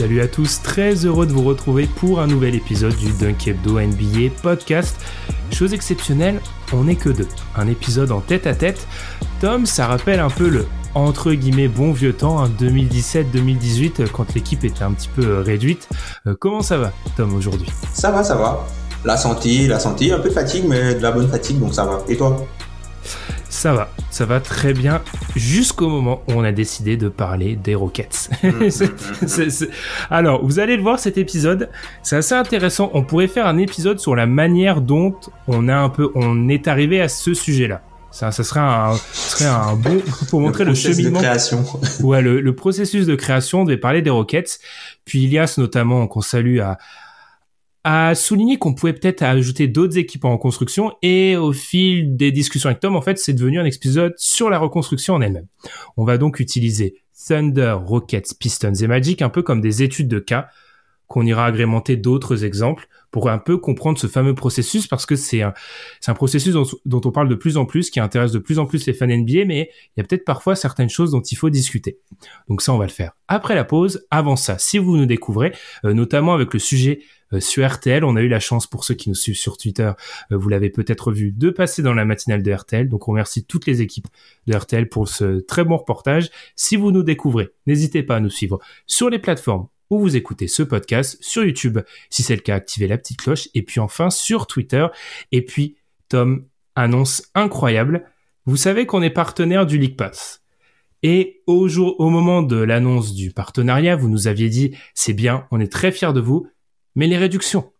[0.00, 3.78] Salut à tous, très heureux de vous retrouver pour un nouvel épisode du Dunk Hebdo
[3.78, 4.96] NBA podcast.
[5.52, 6.40] Chose exceptionnelle,
[6.72, 7.28] on n'est que deux.
[7.54, 8.88] Un épisode en tête à tête.
[9.42, 10.64] Tom, ça rappelle un peu le
[10.94, 15.86] entre guillemets bon vieux temps, 2017-2018, quand l'équipe était un petit peu euh, réduite.
[16.26, 17.68] Euh, comment ça va, Tom, aujourd'hui?
[17.92, 18.66] Ça va, ça va.
[19.04, 21.84] La santé, la santé, un peu de fatigue, mais de la bonne fatigue, donc ça
[21.84, 22.02] va.
[22.08, 22.46] Et toi?
[23.50, 25.02] Ça va, ça va très bien
[25.36, 28.30] jusqu'au moment où on a décidé de parler des Rockets.
[30.10, 31.68] Alors, vous allez le voir cet épisode,
[32.02, 32.90] c'est assez intéressant.
[32.94, 35.16] On pourrait faire un épisode sur la manière dont
[35.48, 37.82] on a un peu, on est arrivé à ce sujet-là.
[38.12, 41.20] Ça, ça serait un, serait un bon pour montrer le, le cheminement.
[41.20, 41.64] De création.
[42.02, 43.60] ouais, le, le, processus de création.
[43.60, 44.58] On devait parler des Rockets.
[45.04, 46.78] Puis Ilias notamment qu'on salue à
[47.84, 52.68] a souligné qu'on pouvait peut-être ajouter d'autres équipes en reconstruction et au fil des discussions
[52.68, 55.46] avec Tom, en fait, c'est devenu un épisode sur la reconstruction en elle-même.
[55.96, 60.18] On va donc utiliser Thunder, Rockets, Pistons et Magic un peu comme des études de
[60.18, 60.48] cas
[61.06, 65.42] qu'on ira agrémenter d'autres exemples pour un peu comprendre ce fameux processus parce que c'est
[65.42, 65.52] un,
[66.14, 68.86] processus dont, dont, on parle de plus en plus, qui intéresse de plus en plus
[68.86, 71.98] les fans NBA, mais il y a peut-être parfois certaines choses dont il faut discuter.
[72.48, 74.06] Donc ça, on va le faire après la pause.
[74.10, 75.52] Avant ça, si vous nous découvrez,
[75.84, 77.00] euh, notamment avec le sujet
[77.32, 78.04] euh, sur RTL.
[78.04, 79.92] On a eu la chance pour ceux qui nous suivent sur Twitter,
[80.32, 82.88] euh, vous l'avez peut-être vu, de passer dans la matinale de RTL.
[82.88, 84.08] Donc on remercie toutes les équipes
[84.46, 86.30] de RTL pour ce très bon reportage.
[86.56, 90.48] Si vous nous découvrez, n'hésitez pas à nous suivre sur les plateformes où vous écoutez
[90.48, 94.10] ce podcast, sur YouTube, si c'est le cas, activez la petite cloche, et puis enfin
[94.10, 94.86] sur Twitter.
[95.32, 95.76] Et puis,
[96.08, 96.46] Tom,
[96.76, 98.06] annonce incroyable.
[98.46, 100.42] Vous savez qu'on est partenaire du League Pass.
[101.02, 105.46] Et au jour, au moment de l'annonce du partenariat, vous nous aviez dit, c'est bien,
[105.50, 106.46] on est très fiers de vous,
[106.94, 107.72] mais les réductions.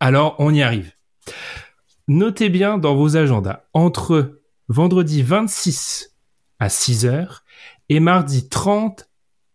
[0.00, 0.92] Alors, on y arrive.
[2.08, 6.16] Notez bien dans vos agendas, entre vendredi 26
[6.58, 7.44] à 6 heures
[7.88, 9.08] et mardi 30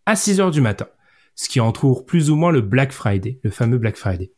[0.06, 0.88] à 6 heures du matin,
[1.36, 4.32] ce qui entoure plus ou moins le Black Friday, le fameux Black Friday.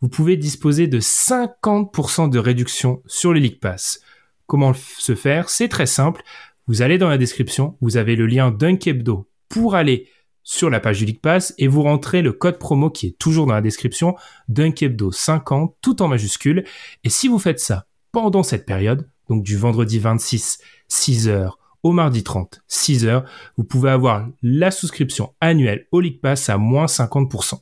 [0.00, 4.00] Vous pouvez disposer de 50% de réduction sur les League Pass.
[4.46, 5.48] Comment se faire?
[5.48, 6.22] C'est très simple.
[6.66, 10.08] Vous allez dans la description, vous avez le lien Dunkebdo pour aller
[10.42, 13.46] sur la page du League Pass et vous rentrez le code promo qui est toujours
[13.46, 14.16] dans la description
[14.48, 16.64] Dunkebdo 50 tout en majuscule
[17.04, 20.58] et si vous faites ça pendant cette période donc du vendredi 26
[20.90, 21.52] 6h
[21.82, 23.24] au mardi 30 6h
[23.56, 27.60] vous pouvez avoir la souscription annuelle au League Pass à moins 50%.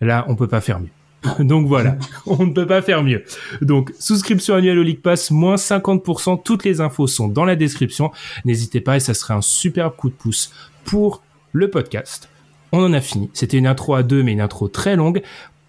[0.00, 0.90] Là, on peut pas faire mieux.
[1.44, 3.24] Donc voilà, on ne peut pas faire mieux.
[3.62, 8.10] Donc souscription annuelle au League Pass, moins 50%, toutes les infos sont dans la description.
[8.44, 10.52] N'hésitez pas et ça serait un super coup de pouce
[10.84, 12.28] pour le podcast.
[12.72, 13.30] On en a fini.
[13.32, 15.22] C'était une intro à deux, mais une intro très longue.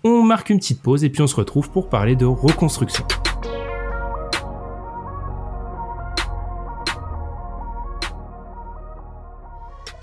[0.04, 3.06] On marque une petite pause et puis on se retrouve pour parler de reconstruction.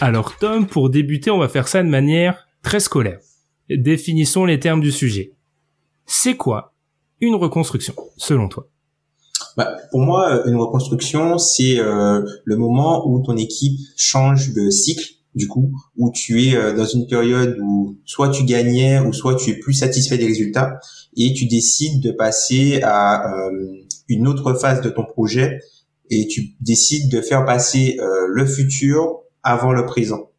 [0.04, 3.20] Alors Tom, pour débuter, on va faire ça de manière très scolaire.
[3.70, 5.36] Définissons les termes du sujet.
[6.06, 6.74] C'est quoi
[7.20, 8.68] une reconstruction, selon toi?
[9.56, 15.08] Bah, Pour moi, une reconstruction, c'est euh, le moment où ton équipe change de cycle
[15.36, 19.36] du coup, où tu es euh, dans une période où soit tu gagnais ou soit
[19.36, 20.80] tu es plus satisfait des résultats
[21.16, 23.50] et tu décides de passer à euh,
[24.08, 25.60] une autre phase de ton projet
[26.10, 27.98] et tu décides de faire passer
[28.28, 30.30] le futur avant le présent.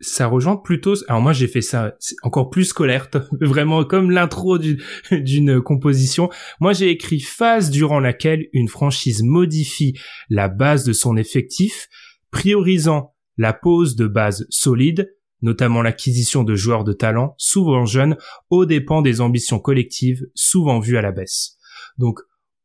[0.00, 0.94] Ça rejoint plutôt.
[1.08, 3.08] Alors moi j'ai fait ça encore plus scolaire,
[3.40, 4.58] vraiment comme l'intro
[5.10, 6.28] d'une composition.
[6.60, 9.96] Moi j'ai écrit phase durant laquelle une franchise modifie
[10.28, 11.88] la base de son effectif,
[12.30, 18.16] priorisant la pose de base solide, notamment l'acquisition de joueurs de talent, souvent jeunes,
[18.50, 21.56] aux dépens des ambitions collectives, souvent vues à la baisse.
[21.98, 22.20] Donc,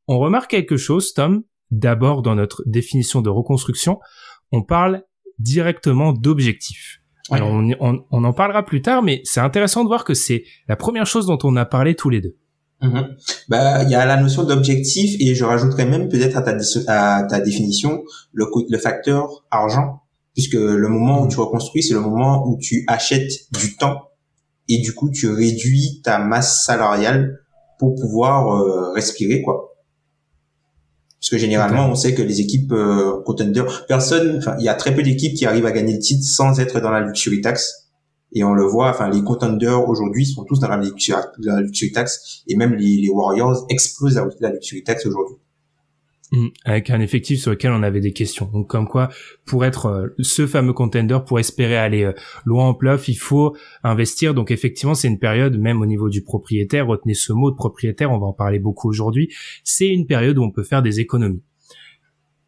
[0.08, 1.44] on remarque quelque chose, Tom.
[1.70, 4.00] D'abord, dans notre définition de reconstruction,
[4.52, 5.04] on parle
[5.40, 7.02] directement d'objectifs.
[7.30, 10.78] Alors, on, on, en parlera plus tard, mais c'est intéressant de voir que c'est la
[10.78, 12.38] première chose dont on a parlé tous les deux.
[12.82, 13.18] Mhm.
[13.50, 16.56] Bah, il y a la notion d'objectif et je rajouterais même peut-être à ta,
[16.88, 20.04] à ta définition le, le facteur argent,
[20.34, 21.30] puisque le moment où mhm.
[21.30, 24.08] tu reconstruis, c'est le moment où tu achètes du temps
[24.70, 27.40] et du coup tu réduis ta masse salariale
[27.80, 29.67] pour pouvoir euh, respirer quoi.
[31.28, 34.76] Parce que généralement, on sait que les équipes euh, contender, personne, enfin, il y a
[34.76, 37.90] très peu d'équipes qui arrivent à gagner le titre sans être dans la luxury tax.
[38.32, 42.56] Et on le voit, enfin, les contenders aujourd'hui sont tous dans la luxury, tax, et
[42.56, 45.36] même les, Warriors explosent la luxury tax aujourd'hui.
[46.34, 46.48] Mm.
[46.66, 48.50] avec un effectif sur lequel on avait des questions.
[48.52, 49.08] Donc comme quoi,
[49.46, 52.12] pour être euh, ce fameux contender, pour espérer aller euh,
[52.44, 54.34] loin en playoff, il faut investir.
[54.34, 58.12] Donc effectivement, c'est une période, même au niveau du propriétaire, retenez ce mot de propriétaire,
[58.12, 59.34] on va en parler beaucoup aujourd'hui,
[59.64, 61.44] c'est une période où on peut faire des économies.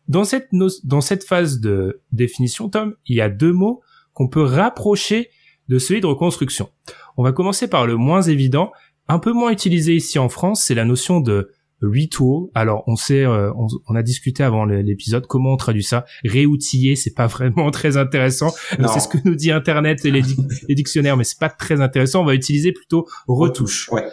[0.09, 0.49] Dans cette,
[0.83, 3.81] dans cette phase de définition, Tom, il y a deux mots
[4.11, 5.29] qu'on peut rapprocher
[5.69, 6.69] de celui de reconstruction.
[7.15, 8.71] On va commencer par le moins évident,
[9.07, 12.49] un peu moins utilisé ici en France, c'est la notion de retool.
[12.53, 13.51] Alors on sait, euh,
[13.87, 16.05] on, a discuté avant l'épisode comment on traduit ça.
[16.25, 18.51] Réoutiller, c'est pas vraiment très intéressant.
[18.71, 20.11] C'est ce que nous dit Internet et
[20.67, 22.21] les, dictionnaires, mais c'est pas très intéressant.
[22.21, 23.89] On va utiliser plutôt retouche.
[23.91, 24.05] Ouais.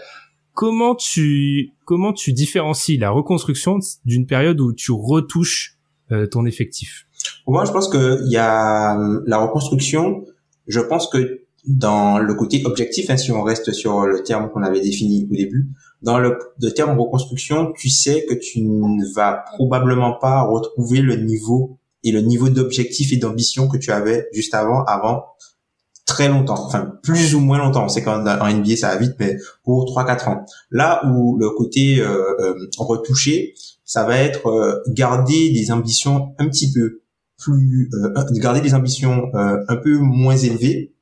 [0.53, 5.77] Comment tu comment tu différencies la reconstruction d'une période où tu retouches
[6.13, 7.07] euh, ton effectif?
[7.47, 10.25] Moi, je pense que il y a euh, la reconstruction.
[10.67, 14.63] Je pense que dans le côté objectif, hein, si on reste sur le terme qu'on
[14.63, 15.69] avait défini au début,
[16.03, 16.39] dans le,
[16.75, 22.21] terme reconstruction, tu sais que tu ne vas probablement pas retrouver le niveau et le
[22.21, 25.25] niveau d'objectif et d'ambition que tu avais juste avant, avant
[26.05, 27.89] très longtemps, enfin plus ou moins longtemps.
[27.89, 30.47] C'est quand en NBA ça va vite, mais pour 3-4 ans.
[30.71, 33.55] Là où le côté euh, euh, retouché,
[33.85, 37.01] ça va être euh, garder des ambitions un petit peu
[37.39, 37.91] plus,
[38.37, 40.95] garder des ambitions un peu moins élevées,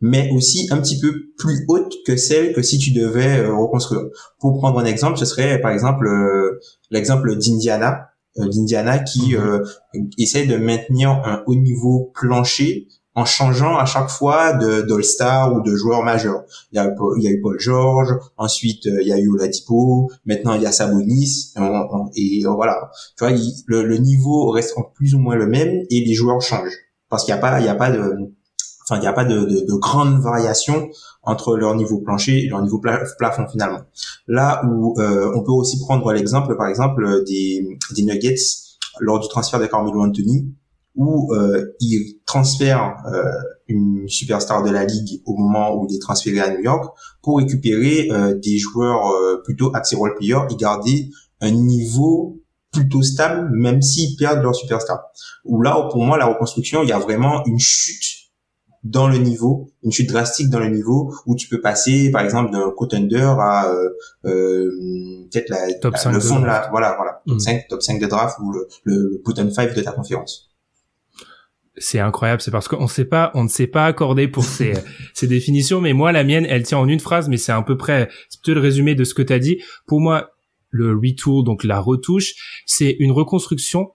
[0.00, 4.02] mais aussi un petit peu plus haute que celle que si tu devais euh, reconstruire.
[4.38, 6.60] Pour prendre un exemple, ce serait par exemple euh,
[6.90, 10.10] l'exemple d'Indiana, euh, d'Indiana qui mhm.
[10.18, 15.60] essaie de maintenir un haut niveau plancher en changeant à chaque fois de d'All-Star ou
[15.60, 16.44] de joueurs majeurs.
[16.70, 20.08] Il y a, il y a eu Paul George, ensuite il y a eu Oladipo,
[20.24, 21.52] maintenant il y a Sabonis,
[22.14, 22.92] et, voilà.
[23.16, 23.36] Tu vois,
[23.66, 26.78] le, le niveau reste plus ou moins le même et les joueurs changent
[27.08, 28.14] parce qu'il n'y a pas, il y a pas de
[28.88, 30.88] enfin il n'y a pas de, de, de grandes variations
[31.22, 33.80] entre leur niveau plancher et leur niveau plafond finalement.
[34.26, 38.36] Là où euh, on peut aussi prendre l'exemple par exemple des, des Nuggets
[39.00, 40.54] lors du transfert de Carmelo Anthony
[40.94, 43.22] où euh, ils transfèrent euh,
[43.68, 46.92] une superstar de la ligue au moment où il est transféré à New York
[47.22, 51.08] pour récupérer euh, des joueurs euh, plutôt axés role player et garder
[51.40, 52.40] un niveau
[52.72, 55.00] plutôt stable même s'ils perdent leur superstar.
[55.44, 58.17] Où là pour moi la reconstruction il y a vraiment une chute
[58.84, 62.52] dans le niveau, une chute drastique dans le niveau où tu peux passer par exemple
[62.52, 63.90] d'un contender à euh,
[64.24, 64.70] euh,
[65.30, 67.60] peut-être la, top 5 le fond de, la voilà voilà top 5 mm.
[67.68, 70.50] top 5 de draft ou le, le, bottom 5 de ta conférence.
[71.80, 74.74] C'est incroyable, c'est parce qu'on sait pas, on ne s'est pas accordé pour ces,
[75.14, 77.76] ces définitions, mais moi la mienne, elle tient en une phrase, mais c'est à peu
[77.76, 79.60] près, c'est plutôt le résumé de ce que tu as dit.
[79.86, 80.30] Pour moi,
[80.70, 83.90] le retool, donc la retouche, c'est une reconstruction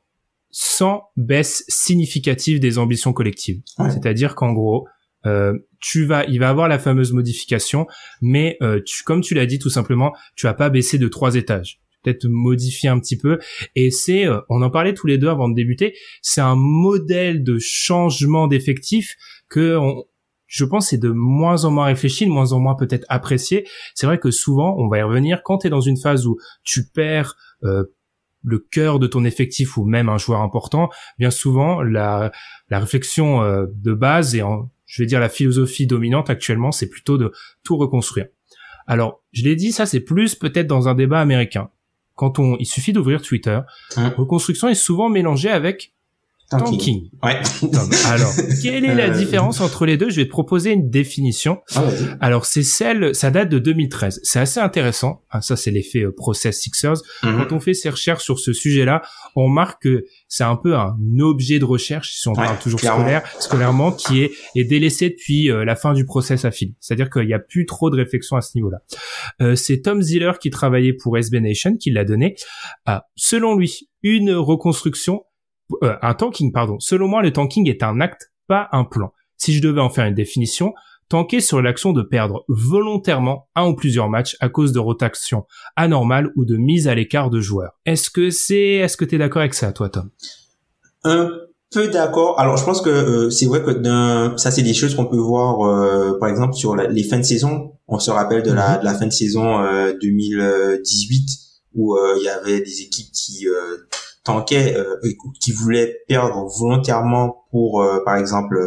[0.56, 3.62] sans baisse significative des ambitions collectives.
[3.90, 4.88] C'est-à-dire qu'en gros,
[5.26, 7.88] euh, tu vas, il va avoir la fameuse modification,
[8.22, 11.36] mais euh, tu, comme tu l'as dit tout simplement, tu vas pas baisser de trois
[11.36, 11.82] étages.
[12.04, 13.40] Peut-être modifier un petit peu.
[13.76, 17.44] Et c'est, euh, on en parlait tous les deux avant de débuter, c'est un modèle
[17.44, 19.16] de changement d'effectif
[19.50, 19.80] que
[20.46, 23.66] je pense c'est de moins en moins réfléchi, de moins en moins peut-être apprécié.
[23.96, 26.38] C'est vrai que souvent, on va y revenir, quand tu es dans une phase où
[26.64, 27.86] tu perds euh,
[28.44, 32.32] le cœur de ton effectif ou même un joueur important, bien souvent la,
[32.70, 36.90] la réflexion euh, de base et en, je vais dire la philosophie dominante actuellement, c'est
[36.90, 37.32] plutôt de
[37.64, 38.28] tout reconstruire.
[38.86, 41.70] Alors, je l'ai dit, ça c'est plus peut-être dans un débat américain.
[42.16, 43.60] Quand on, il suffit d'ouvrir Twitter,
[43.98, 44.08] mmh.
[44.18, 45.93] reconstruction est souvent mélangée avec
[46.58, 47.10] Tanking.
[47.22, 47.40] Ouais.
[48.08, 48.32] Alors,
[48.62, 49.18] quelle est la euh.
[49.18, 50.10] différence entre les deux?
[50.10, 51.62] Je vais te proposer une définition.
[51.76, 51.84] Ah,
[52.20, 54.22] Alors, c'est celle, ça date de 2013.
[54.24, 55.22] C'est assez intéressant.
[55.30, 56.98] Ah, ça, c'est l'effet euh, Process Sixers.
[57.24, 57.38] Mhm.
[57.38, 59.02] Quand on fait ses recherches sur ce sujet-là,
[59.36, 63.24] on remarque que c'est un peu un objet de recherche, si on parle toujours scolaire,
[63.40, 66.74] scolairement, qui est, est délaissé depuis euh, la fin du process à fil.
[66.80, 68.78] C'est-à-dire qu'il n'y a plus trop de réflexion à ce niveau-là.
[69.56, 72.36] c'est Tom Ziller qui travaillait pour SB Nation qui l'a donné.
[72.86, 75.24] Ah, selon lui, une reconstruction
[75.84, 76.80] euh, un tanking, pardon.
[76.80, 79.12] Selon moi, le tanking est un acte, pas un plan.
[79.38, 80.74] Si je devais en faire une définition,
[81.10, 86.32] tanker sur l'action de perdre volontairement un ou plusieurs matchs à cause de rotation anormale
[86.36, 87.74] ou de mise à l'écart de joueurs.
[87.86, 90.10] Est-ce que c'est, est-ce que t'es d'accord avec ça, toi, Tom?
[91.04, 91.30] Un
[91.74, 92.40] peu d'accord.
[92.40, 95.62] Alors, je pense que euh, c'est vrai que ça, c'est des choses qu'on peut voir,
[95.62, 97.74] euh, par exemple, sur les fins de saison.
[97.88, 99.00] On se rappelle de, la, mhm.
[99.00, 99.62] fin de saison
[100.02, 101.28] 2018
[101.76, 103.48] où il y avait des équipes qui
[104.24, 104.76] tankaient,
[105.40, 108.58] qui voulaient perdre volontairement pour, par exemple,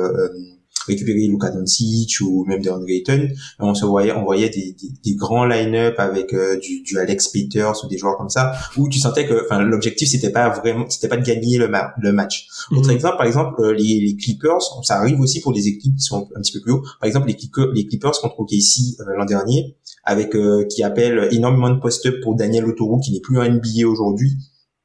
[0.87, 5.15] récupérer Luka Doncic ou même DeAndre Ayton, on se voyait, on voyait des, des, des
[5.15, 8.99] grands line-up avec euh, du, du, Alex Peters ou des joueurs comme ça, où tu
[8.99, 12.49] sentais que, enfin, l'objectif c'était pas vraiment, c'était pas de gagner le, le match.
[12.71, 12.95] Autre mhm.
[12.95, 16.29] exemple, par exemple, euh, les, les, Clippers, ça arrive aussi pour des équipes qui sont
[16.35, 16.83] un petit peu plus haut.
[17.01, 20.37] Par exemple, les, Clippers, les Clippers contre OKC euh, l'an dernier, avec
[20.69, 24.37] qui appelle énormément de post-up pour Daniel Autoroute qui n'est plus en NBA aujourd'hui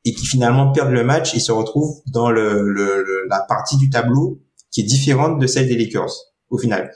[0.05, 3.89] et qui finalement perdent le match et se retrouvent dans le, le, la partie du
[3.89, 4.41] tableau
[4.71, 6.11] qui est différente de celle des Lakers
[6.49, 6.91] au final.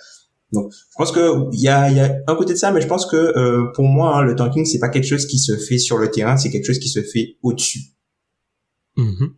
[0.51, 2.87] Donc, je pense que il y a, y a un côté de ça, mais je
[2.87, 5.77] pense que euh, pour moi, hein, le tanking c'est pas quelque chose qui se fait
[5.77, 7.79] sur le terrain, c'est quelque chose qui se fait au-dessus.
[8.97, 9.31] Mm-hmm.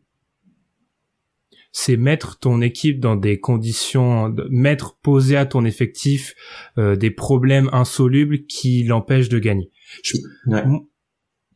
[1.71, 6.33] C'est mettre ton équipe dans des conditions, mettre poser à ton effectif
[6.77, 9.71] euh, des problèmes insolubles qui l'empêchent de gagner.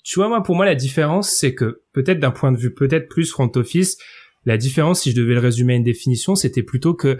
[0.03, 3.07] Tu vois, moi, pour moi, la différence, c'est que peut-être d'un point de vue peut-être
[3.07, 3.97] plus front office,
[4.45, 7.17] la différence, si je devais le résumer à une définition, c'était plutôt que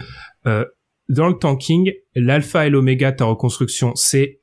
[0.47, 0.65] euh,
[1.09, 4.41] dans le tanking, l'alpha et l'oméga de ta reconstruction, c'est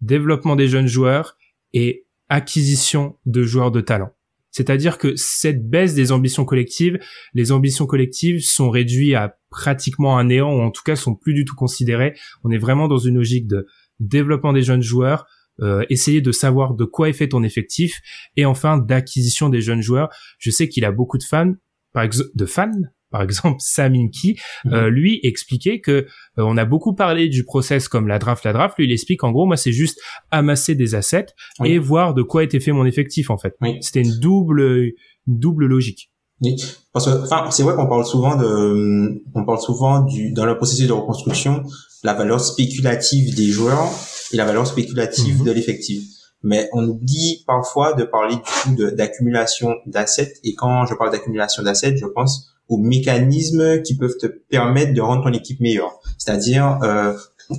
[0.00, 1.36] développement des jeunes joueurs
[1.72, 4.10] et acquisition de joueurs de talent.
[4.50, 6.98] C'est-à-dire que cette baisse des ambitions collectives,
[7.34, 11.34] les ambitions collectives sont réduites à pratiquement un néant ou en tout cas sont plus
[11.34, 12.14] du tout considérées.
[12.42, 13.66] On est vraiment dans une logique de
[14.00, 15.26] développement des jeunes joueurs,
[15.62, 18.00] euh, essayer de savoir de quoi est fait ton effectif
[18.36, 20.10] et enfin d'acquisition des jeunes joueurs.
[20.38, 21.52] Je sais qu'il a beaucoup de fans,
[21.92, 22.70] par exemple, de fans,
[23.10, 24.74] par exemple Sam Inky, mhm.
[24.74, 26.04] euh, lui expliquait que euh,
[26.38, 28.76] on a beaucoup parlé du process comme la draft, la draft.
[28.78, 29.98] Lui, il explique en gros, moi, c'est juste
[30.30, 31.26] amasser des assets
[31.64, 33.56] et voir de quoi était fait mon effectif en fait.
[33.80, 34.92] C'était une double,
[35.26, 36.10] double logique.
[36.42, 36.54] Oui,
[36.92, 40.54] parce que, enfin, c'est vrai qu'on parle souvent de, on parle souvent du, dans le
[40.58, 41.62] processus de reconstruction,
[42.04, 43.88] la valeur spéculative des joueurs
[44.32, 45.44] et la valeur spéculative mhm.
[45.44, 46.02] de l'effectif
[46.46, 50.34] mais on oublie parfois de parler du coup d'accumulation d'assets.
[50.44, 55.00] Et quand je parle d'accumulation d'assets, je pense aux mécanismes qui peuvent te permettre de
[55.00, 55.98] rendre ton équipe meilleure.
[56.18, 57.14] C'est-à-dire, euh,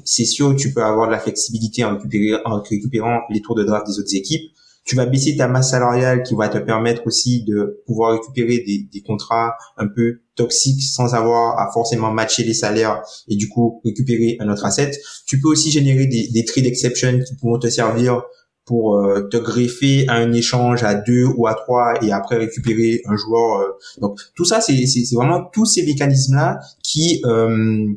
[0.06, 1.98] c'est sûr, tu peux avoir de la flexibilité en,
[2.46, 4.52] en récupérant les tours de draft des autres équipes.
[4.88, 8.88] Tu vas baisser ta masse salariale qui va te permettre aussi de pouvoir récupérer des,
[8.92, 13.82] des contrats un peu toxiques sans avoir à forcément matcher les salaires et du coup
[13.84, 14.92] récupérer un autre asset.
[15.26, 18.22] Tu peux aussi générer des, des trade exceptions qui pourront te servir
[18.68, 23.02] pour euh, te greffer à un échange à deux ou à trois et après récupérer
[23.06, 23.62] un joueur.
[23.62, 23.72] Euh.
[24.02, 24.76] donc tout ça, c'est
[25.14, 27.88] vraiment tous ces mécanismes-là qui euh,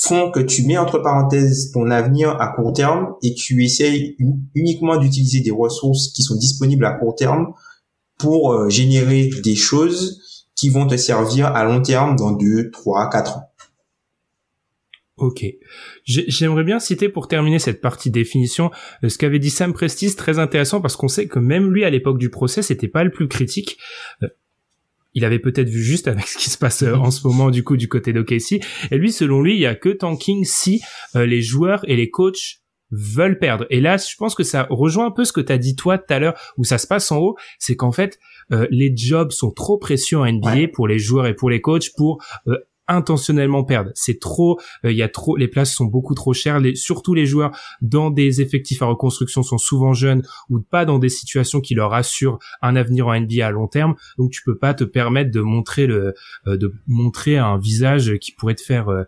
[0.00, 4.16] font que tu mets entre parenthèses ton avenir à court terme et tu essayes
[4.54, 7.52] uniquement d'utiliser des ressources qui sont disponibles à court terme
[8.18, 13.38] pour générer des choses qui vont te servir à long terme dans deux, trois, quatre
[13.38, 13.48] ans.
[15.18, 15.44] Ok.
[16.04, 18.70] J'aimerais bien citer pour terminer cette partie définition
[19.02, 21.90] euh, ce qu'avait dit Sam Prestis, très intéressant parce qu'on sait que même lui à
[21.90, 23.78] l'époque du procès, c'était pas le plus critique.
[25.08, 27.50] Euh, il avait peut-être vu juste avec ce qui se passe euh, en ce moment
[27.50, 28.60] du coup du côté d'OKC.
[28.90, 30.80] Et lui, selon lui, il y a que tanking si
[31.14, 32.60] les joueurs et les coachs
[32.90, 33.66] veulent perdre.
[33.70, 35.98] Et là, je pense que ça rejoint un peu ce que tu as dit toi
[35.98, 38.18] tout à l'heure, où ça se passe en haut, c'est qu'en fait,
[38.70, 42.24] les jobs sont trop précieux en NBA pour les joueurs et pour les coachs pour
[42.88, 43.90] intentionnellement perdre.
[43.94, 46.58] C'est trop, il euh, y a trop, les places sont beaucoup trop chères.
[46.58, 50.98] Les, surtout les joueurs dans des effectifs à reconstruction sont souvent jeunes ou pas dans
[50.98, 53.94] des situations qui leur assurent un avenir en NBA à long terme.
[54.16, 56.14] Donc tu peux pas te permettre de montrer le,
[56.46, 59.04] euh, de montrer un visage qui pourrait te faire euh,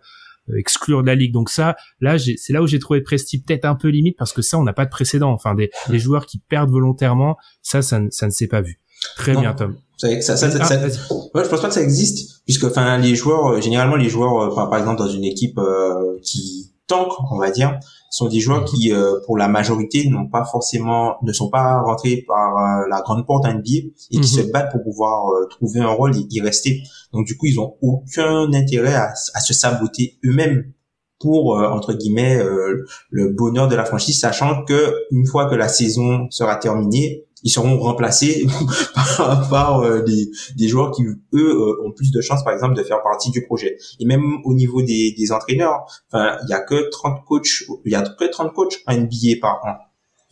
[0.55, 1.33] exclure de la ligue.
[1.33, 4.41] Donc ça, là, c'est là où j'ai trouvé Presti peut-être un peu limite parce que
[4.41, 5.31] ça, on n'a pas de précédent.
[5.31, 8.79] Enfin, des, des joueurs qui perdent volontairement, ça, ça, ça ne s'est pas vu.
[9.17, 9.75] Très bien, Tom.
[9.97, 10.77] Ça, ça, ça, ah,
[11.35, 14.51] ouais, je pense pas que ça existe, puisque enfin les joueurs, euh, généralement les joueurs,
[14.51, 17.79] euh, par, exemple dans une équipe euh, qui tank, on va dire,
[18.09, 18.91] sont des joueurs qui,
[19.25, 23.69] pour la majorité, n'ont pas forcément, ne sont pas rentrés par la grande porte NBA
[23.69, 24.23] et qui mhm.
[24.23, 26.83] se battent pour pouvoir trouver un rôle et y rester.
[27.13, 30.73] Donc du coup, ils ont aucun intérêt à, à se saboter eux-mêmes
[31.21, 32.43] pour entre guillemets
[33.09, 37.49] le bonheur de la franchise, sachant que une fois que la saison sera terminée, ils
[37.49, 38.47] seront remplacés
[38.95, 42.75] par, par euh, des, des, joueurs qui eux euh, ont plus de chances par exemple
[42.75, 43.77] de faire partie du projet.
[43.99, 47.91] Et même au niveau des, des entraîneurs enfin il y a que 30 coachs il
[47.91, 49.75] y a que 30 coachs en NBA par an.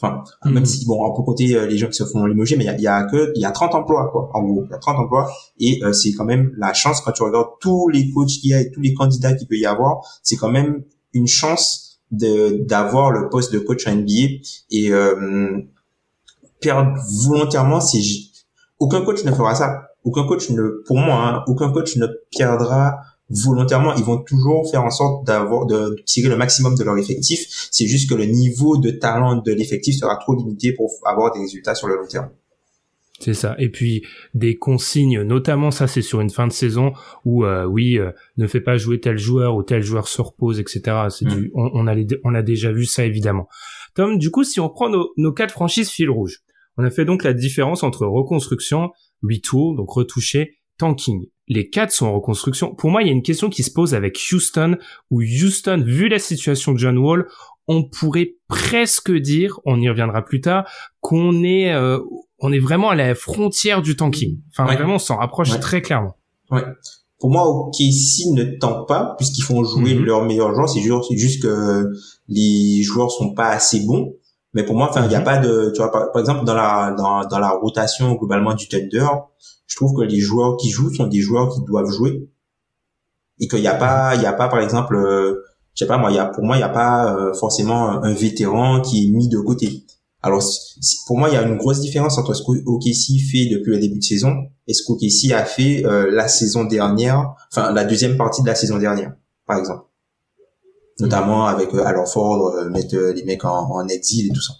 [0.02, 0.54] Enfin hmm.
[0.54, 2.68] même si bon on peut compter euh, les gens qui se font limoger mais il
[2.68, 4.64] y a, y a que il y a 30 emplois quoi en gros.
[4.66, 5.30] Il y a 30 emplois.
[5.60, 8.62] Et c'est quand même la chance quand tu regardes tous les coachs qu'il y a
[8.62, 13.12] et tous les candidats qu'il peut y avoir c'est quand même une chance de d'avoir
[13.12, 15.62] le poste de coach en NBA et euh,
[16.62, 16.94] perdre
[17.26, 18.02] volontairement, c'est
[18.80, 19.90] aucun coach ne fera ça.
[20.04, 23.00] aucun coach ne, pour moi, hein, aucun coach ne perdra
[23.30, 23.94] volontairement.
[23.96, 27.68] Ils vont toujours faire en sorte d'avoir, de tirer le maximum de leur effectif.
[27.72, 31.40] C'est juste que le niveau de talent de l'effectif sera trop limité pour avoir des
[31.40, 32.30] résultats sur le long terme.
[33.20, 33.56] C'est ça.
[33.60, 36.94] Et puis des consignes, notamment ça, c'est sur une fin de saison
[37.26, 40.60] où euh, oui, euh, ne fais pas jouer tel joueur ou tel joueur se repose,
[40.60, 40.82] etc.
[41.10, 41.30] C'est mm.
[41.30, 43.50] du, on, a on a déjà vu ça évidemment.
[43.94, 46.42] Tom, du coup, si on prend nos, nos quatre franchises fil rouge,
[46.80, 51.26] on a fait donc la différence entre reconstruction, retool, donc retoucher, tanking.
[51.50, 52.74] Les quatre sont en reconstruction.
[52.74, 54.78] Pour moi, il y a une question qui se pose avec Houston,
[55.12, 57.28] où Houston, vu la situation de John Wall,
[57.68, 60.70] on pourrait presque dire, on y reviendra plus tard,
[61.02, 62.00] qu'on est, euh,
[62.40, 64.40] on est vraiment à la frontière du tanking.
[64.52, 66.16] Enfin, vraiment, on s'en rapproche très clairement.
[66.50, 66.64] Ouais.
[67.20, 70.06] Pour moi, OKC ne tente pas, puisqu'ils font jouer mhm.
[70.06, 70.70] leurs meilleurs joueurs.
[70.70, 71.92] C'est juste, c'est juste que
[72.30, 74.14] les joueurs sont pas assez bons.
[74.54, 75.26] Mais pour moi, enfin, il n'y a mhm.
[75.26, 79.06] pas de, tu vois, par, exemple, dans la, dans, dans la rotation globalement du Thunder,
[79.68, 82.28] je trouve que les joueurs qui jouent sont des joueurs qui doivent jouer.
[83.40, 85.44] Et qu'il n'y a pas, il y a pas, par exemple, euh,
[85.76, 88.04] je sais pas, moi, il y a, pour moi, il n'y a pas euh, forcément
[88.04, 89.86] un vétéran qui est mis de côté.
[90.22, 90.44] Alors,
[91.08, 94.00] pour moi, il y a une grosse différence entre ce qu'OKC fait depuis le début
[94.00, 94.36] de saison
[94.68, 98.56] et ce qu'OKC a fait euh, la saison dernière, enfin, la deuxième partie de la
[98.56, 99.14] saison dernière,
[99.48, 99.89] par exemple
[101.00, 104.42] notamment avec euh, alors Ford euh, mettre euh, les mecs en, en, exil et tout
[104.42, 104.54] ça.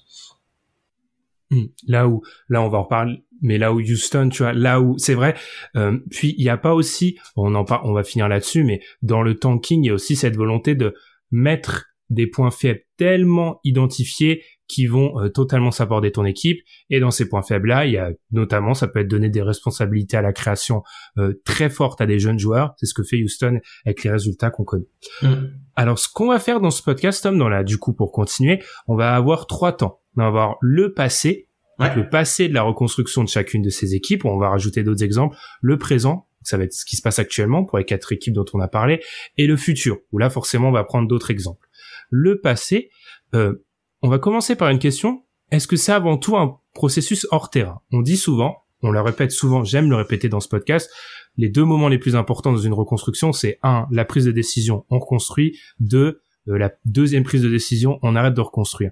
[1.52, 1.66] Hmm.
[1.88, 4.98] Là où là on va en reparler mais là où Houston tu vois là où
[4.98, 5.36] c'est vrai
[5.76, 9.24] euh, puis il y a pas aussi on en on va finir là-dessus mais dans
[9.24, 10.94] le tanking il y a aussi cette volonté de
[11.32, 16.62] mettre des points faibles tellement identifiés qui vont euh, totalement s'aborder ton équipe.
[16.90, 20.16] Et dans ces points faibles-là, il y a notamment, ça peut être donner des responsabilités
[20.16, 20.84] à la création
[21.18, 22.76] euh, très fortes à des jeunes joueurs.
[22.78, 24.88] C'est ce que fait Houston avec les résultats qu'on connaît.
[25.24, 25.48] Mm.
[25.76, 28.62] Alors, ce qu'on va faire dans ce podcast, Tom, dans la, du coup, pour continuer,
[28.88, 30.02] on va avoir trois temps.
[30.16, 31.48] On va avoir le passé,
[31.80, 34.26] le passé de la reconstruction de chacune de ces équipes.
[34.26, 35.38] On va rajouter d'autres exemples.
[35.62, 38.46] Le présent, ça va être ce qui se passe actuellement pour les quatre équipes dont
[38.54, 39.02] on a parlé,
[39.38, 41.69] et le futur, où là, forcément, on va prendre d'autres exemples.
[42.10, 42.90] Le passé,
[43.36, 43.66] euh,
[44.02, 45.24] on va commencer par une question.
[45.52, 47.82] Est-ce que c'est avant tout un processus hors terrain?
[47.92, 50.90] On dit souvent, on le répète souvent, j'aime le répéter dans ce podcast,
[51.38, 54.86] les deux moments les plus importants dans une reconstruction, c'est un, la prise de décision,
[54.90, 58.92] on reconstruit, deux, euh, la deuxième prise de décision, on arrête de reconstruire.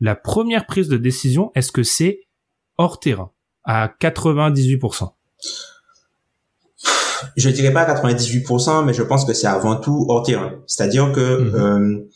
[0.00, 2.20] La première prise de décision, est-ce que c'est
[2.76, 3.30] hors terrain
[3.64, 5.10] à 98%
[7.36, 10.62] Je dirais pas à 98%, mais je pense que c'est avant tout hors terrain.
[10.66, 11.54] C'est-à-dire que mhm.
[11.54, 12.08] euh,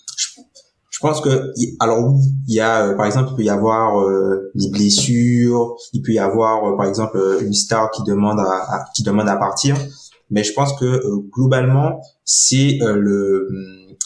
[1.01, 3.99] je pense que alors oui, il y a euh, par exemple il peut y avoir
[4.03, 8.85] euh, des blessures, il peut y avoir euh, par exemple une star qui demande à,
[8.95, 9.79] qui demande à partir,
[10.29, 13.49] mais je pense que globalement c'est le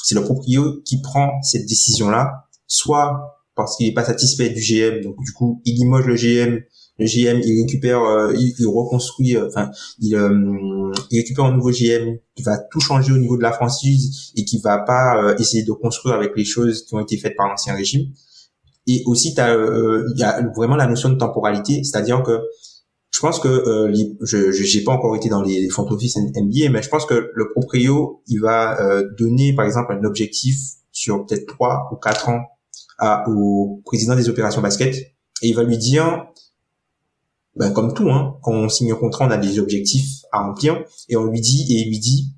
[0.05, 4.61] c'est le propriétaire qui prend cette décision là, soit parce qu'il est pas satisfait du
[4.61, 6.61] GM, donc du coup il limoge le GM
[6.99, 11.71] le GM il récupère euh, il, reconstruit euh, enfin il, euh, il récupère un nouveau
[11.71, 15.65] GM qui va tout changer au niveau de la franchise et qui va pas essayer
[15.65, 18.11] de construire avec les choses qui ont été faites par l'ancien régime.
[18.87, 22.41] Et aussi il y a vraiment la notion de temporalité c'est-à-dire que
[23.11, 26.83] je pense que euh, je j'ai pas encore été dans les front office NBA mais
[26.83, 30.57] je pense que le proprio il va donner par exemple un objectif
[30.93, 32.43] sur peut-être trois ou quatre ans
[32.99, 36.27] à, au président des opérations basket et il va lui dire
[37.57, 40.83] ben, comme tout, hein, quand on signe un contrat, on a des objectifs à remplir
[41.09, 42.33] et on lui dit et il lui dit,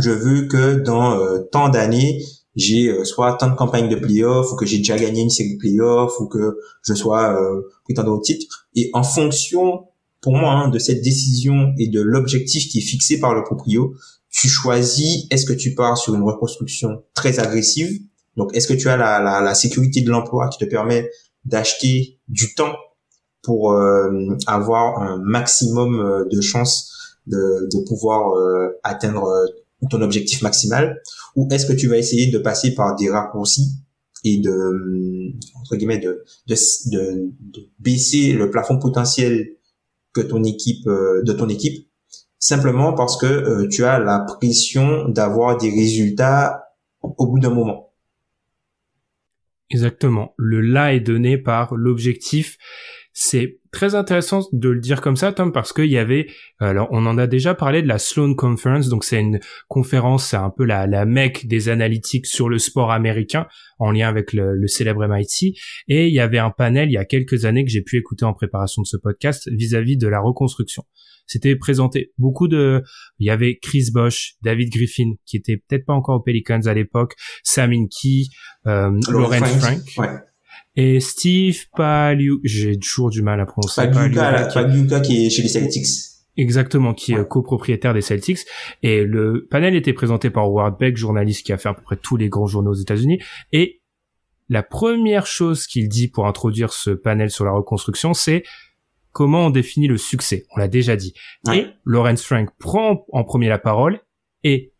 [0.00, 2.22] je veux que dans euh, tant d'années,
[2.54, 5.54] j'ai euh, soit tant de campagnes de playoffs ou que j'ai déjà gagné une série
[5.54, 8.68] de playoffs ou que je sois euh, prétendant au titre.
[8.74, 9.86] Et en fonction,
[10.20, 13.94] pour moi, hein, de cette décision et de l'objectif qui est fixé par le proprio,
[14.30, 18.00] tu choisis est-ce que tu pars sur une reconstruction très agressive.
[18.36, 21.10] Donc, est-ce que tu as la, la, la sécurité de l'emploi qui te permet
[21.44, 22.74] d'acheter du temps
[23.42, 29.28] pour euh, avoir un maximum euh, de chances de, de pouvoir euh, atteindre
[29.90, 31.02] ton objectif maximal
[31.34, 33.72] ou est-ce que tu vas essayer de passer par des raccourcis
[34.24, 36.54] et de entre guillemets de, de,
[37.40, 39.56] de baisser le plafond potentiel
[40.12, 41.88] que ton équipe de ton équipe?
[42.38, 47.92] Simplement parce que tu as la pression d'avoir des résultats au bout d'un moment.
[49.70, 50.34] Exactement.
[50.36, 52.58] Le là est donné par l'objectif
[53.12, 57.04] c'est très intéressant de le dire comme ça, Tom, parce qu'il y avait, alors on
[57.06, 60.64] en a déjà parlé de la Sloan Conference, donc c'est une conférence, c'est un peu
[60.64, 63.46] la, la mecque des analytiques sur le sport américain,
[63.78, 65.54] en lien avec le, le, célèbre MIT,
[65.88, 68.24] et il y avait un panel il y a quelques années que j'ai pu écouter
[68.24, 70.84] en préparation de ce podcast vis-à-vis de la reconstruction.
[71.26, 72.82] C'était présenté beaucoup de,
[73.18, 76.74] il y avait Chris Bosch, David Griffin, qui était peut-être pas encore aux Pelicans à
[76.74, 78.30] l'époque, Sam Inky,
[78.66, 79.80] euh, Lawrence Frank.
[79.98, 80.31] Ouais
[80.76, 83.82] et Steve Paliu, j'ai toujours du mal à prononcer.
[83.82, 85.86] Pagliuca, Pagliuca qui est chez les Celtics.
[86.36, 88.38] Exactement, qui est copropriétaire des Celtics.
[88.82, 91.96] Et le panel était présenté par Howard Beck, journaliste qui a fait à peu près
[91.96, 93.20] tous les grands journaux aux États-Unis.
[93.52, 93.82] Et
[94.48, 98.44] la première chose qu'il dit pour introduire ce panel sur la reconstruction, c'est
[99.12, 100.46] comment on définit le succès.
[100.54, 101.12] On l'a déjà dit.
[101.52, 104.00] Et Lawrence Frank prend en premier la parole
[104.42, 104.72] et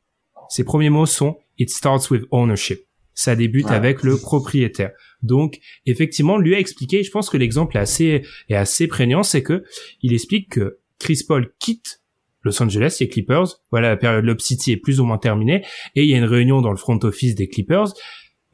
[0.48, 2.80] ses premiers mots sont It starts with ownership.
[3.14, 4.92] Ça débute avec le propriétaire.
[5.22, 9.42] Donc, effectivement, lui a expliqué, je pense que l'exemple est assez, est assez prégnant, c'est
[9.42, 9.64] que
[10.00, 12.02] il explique que Chris Paul quitte
[12.42, 13.46] Los Angeles, les Clippers.
[13.70, 15.64] Voilà, la période Lob City est plus ou moins terminée.
[15.94, 17.92] Et il y a une réunion dans le front office des Clippers.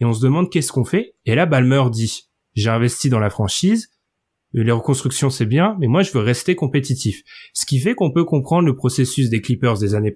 [0.01, 1.15] Et on se demande qu'est-ce qu'on fait.
[1.25, 3.91] Et là, Balmer dit, j'ai investi dans la franchise.
[4.53, 7.23] Les reconstructions, c'est bien, mais moi, je veux rester compétitif.
[7.53, 10.15] Ce qui fait qu'on peut comprendre le processus des Clippers des années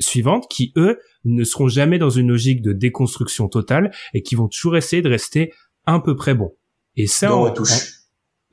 [0.00, 4.48] suivantes, qui, eux, ne seront jamais dans une logique de déconstruction totale et qui vont
[4.48, 5.52] toujours essayer de rester
[5.86, 6.56] un peu près bons.
[6.96, 7.28] Et ça,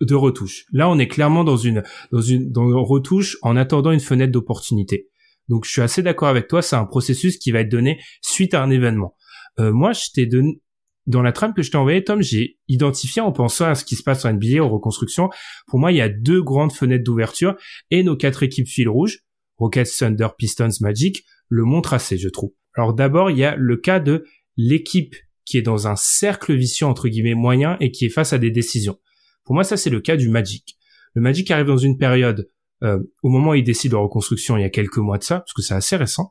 [0.02, 0.66] de retouche.
[0.74, 4.32] Là, on est clairement dans une dans une dans une retouche en attendant une fenêtre
[4.32, 5.08] d'opportunité.
[5.50, 6.62] Donc, je suis assez d'accord avec toi.
[6.62, 9.16] C'est un processus qui va être donné suite à un événement.
[9.60, 10.62] Euh, moi, je t'ai donné
[11.06, 13.96] dans la trame que je t'ai envoyée, Tom, j'ai identifié en pensant à ce qui
[13.96, 15.30] se passe en NBA, aux reconstructions.
[15.68, 17.56] Pour moi, il y a deux grandes fenêtres d'ouverture
[17.92, 19.20] et nos quatre équipes fil rouge,
[19.58, 22.54] Rockets, Thunder, Pistons, Magic, le montrent assez, je trouve.
[22.76, 24.26] Alors d'abord, il y a le cas de
[24.58, 28.38] l'équipe qui est dans un cercle vicieux entre guillemets moyen et qui est face à
[28.38, 29.00] des décisions.
[29.44, 30.78] Pour moi, ça c'est le cas du Magic.
[31.14, 32.50] Le Magic arrive dans une période
[32.84, 35.40] euh, au moment où il décide de reconstruction, il y a quelques mois de ça,
[35.40, 36.30] parce que c'est assez récent.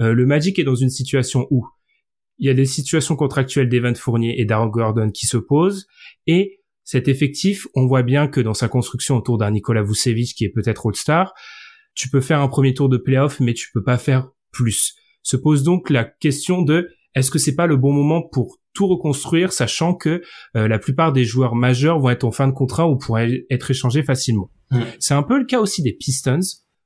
[0.00, 1.66] Euh, le Magic est dans une situation où
[2.38, 5.86] il y a des situations contractuelles d'Evan Fournier et d'Aaron Gordon qui se posent,
[6.26, 10.44] et cet effectif, on voit bien que dans sa construction autour d'un Nikola Vucevic qui
[10.44, 11.34] est peut-être All-Star,
[11.94, 14.94] tu peux faire un premier tour de playoff, mais tu peux pas faire plus.
[15.22, 18.86] Se pose donc la question de est-ce que c'est pas le bon moment pour tout
[18.86, 20.22] reconstruire, sachant que
[20.56, 23.70] euh, la plupart des joueurs majeurs vont être en fin de contrat ou pourraient être
[23.70, 24.50] échangés facilement.
[24.70, 24.80] Mm.
[24.98, 26.40] C'est un peu le cas aussi des Pistons.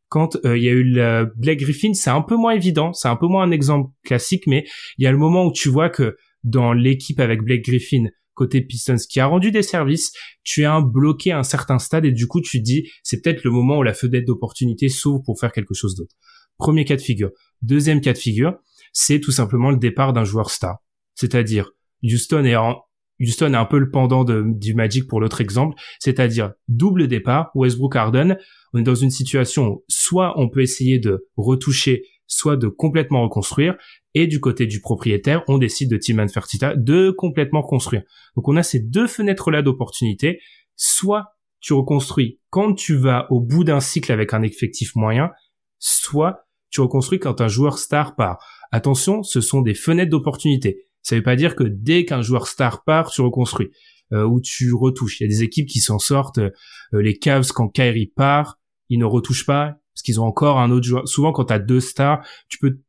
[0.09, 3.09] Quand euh, il y a eu le Blake Griffin, c'est un peu moins évident, c'est
[3.09, 4.64] un peu moins un exemple classique, mais
[4.99, 8.61] il y a le moment où tu vois que dans l'équipe avec Blake Griffin, côté
[8.61, 12.12] Pistons, qui a rendu des services, tu es un bloqué à un certain stade et
[12.12, 15.53] du coup tu dis c'est peut-être le moment où la fenêtre d'opportunité s'ouvre pour faire
[15.53, 16.14] quelque chose d'autre.
[16.58, 17.30] Premier cas de figure.
[17.62, 18.54] Deuxième cas de figure,
[18.92, 20.78] c'est tout simplement le départ d'un joueur star.
[21.14, 21.70] C'est-à-dire,
[22.02, 22.82] Houston est en,
[23.20, 27.50] Houston est un peu le pendant de, du Magic pour l'autre exemple, c'est-à-dire double départ,
[27.54, 28.36] Westbrook Harden,
[28.72, 33.22] on est dans une situation où soit on peut essayer de retoucher, soit de complètement
[33.22, 33.76] reconstruire,
[34.14, 38.02] et du côté du propriétaire, on décide de Tillman Fertitta de complètement construire.
[38.36, 40.40] Donc on a ces deux fenêtres-là d'opportunité,
[40.76, 41.26] soit
[41.60, 45.30] tu reconstruis quand tu vas au bout d'un cycle avec un effectif moyen,
[45.78, 46.43] soit
[46.74, 48.44] tu reconstruis quand un joueur star part.
[48.72, 50.82] Attention, ce sont des fenêtres d'opportunité.
[51.02, 53.70] Ça veut pas dire que dès qu'un joueur star part, tu reconstruis
[54.12, 55.20] euh, ou tu retouches.
[55.20, 56.38] Il y a des équipes qui s'en sortent.
[56.38, 56.50] Euh,
[56.92, 58.58] les Cavs, quand Kyrie part,
[58.88, 61.06] ils ne retouchent pas parce qu'ils ont encore un autre joueur.
[61.06, 62.80] Souvent, quand tu as deux stars, tu peux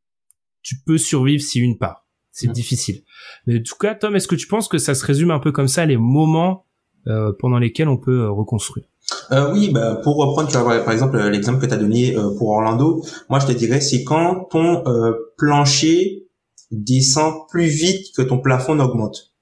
[0.62, 2.04] tu peux survivre si une part.
[2.32, 3.02] C'est difficile.
[3.46, 5.52] Mais en tout cas, Tom, est-ce que tu penses que ça se résume un peu
[5.52, 6.66] comme ça les moments
[7.06, 8.84] euh, pendant lesquels on peut reconstruire?
[9.32, 12.30] Euh, oui, bah, pour reprendre, tu vois, par exemple, l'exemple que tu as donné euh,
[12.36, 16.28] pour Orlando, moi je te dirais, c'est quand ton euh, plancher
[16.70, 19.32] descend plus vite que ton plafond n'augmente.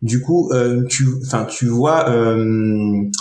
[0.00, 2.06] Du coup, euh, tu, enfin, tu vois,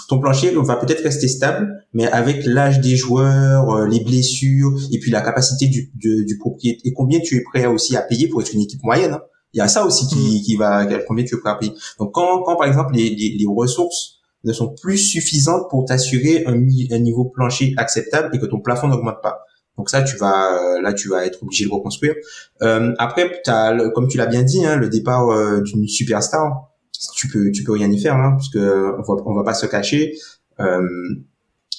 [0.09, 5.11] ton plancher va peut-être rester stable, mais avec l'âge des joueurs, les blessures, et puis
[5.11, 8.53] la capacité du, du, propriétaire, et combien tu es prêt aussi à payer pour être
[8.53, 9.13] une équipe moyenne.
[9.13, 9.21] Hein.
[9.53, 10.41] Il y a ça aussi qui, mm.
[10.41, 11.73] qui va, combien tu es prêt à payer.
[11.99, 16.43] Donc, quand, quand par exemple les, les, les ressources ne sont plus suffisantes pour t'assurer
[16.45, 19.45] un, niveau plancher acceptable et que ton plafond n'augmente pas.
[19.77, 22.13] Donc ça, tu vas euh, là, tu vas être obligé de reconstruire.
[22.61, 26.69] Euh, après, as, comme tu l'as bien dit, hein, le départ euh, d'une superstar,
[27.15, 29.53] tu peux, tu peux rien y faire, hein, parce que on va, on va pas
[29.53, 30.13] se cacher.
[30.59, 30.87] Euh,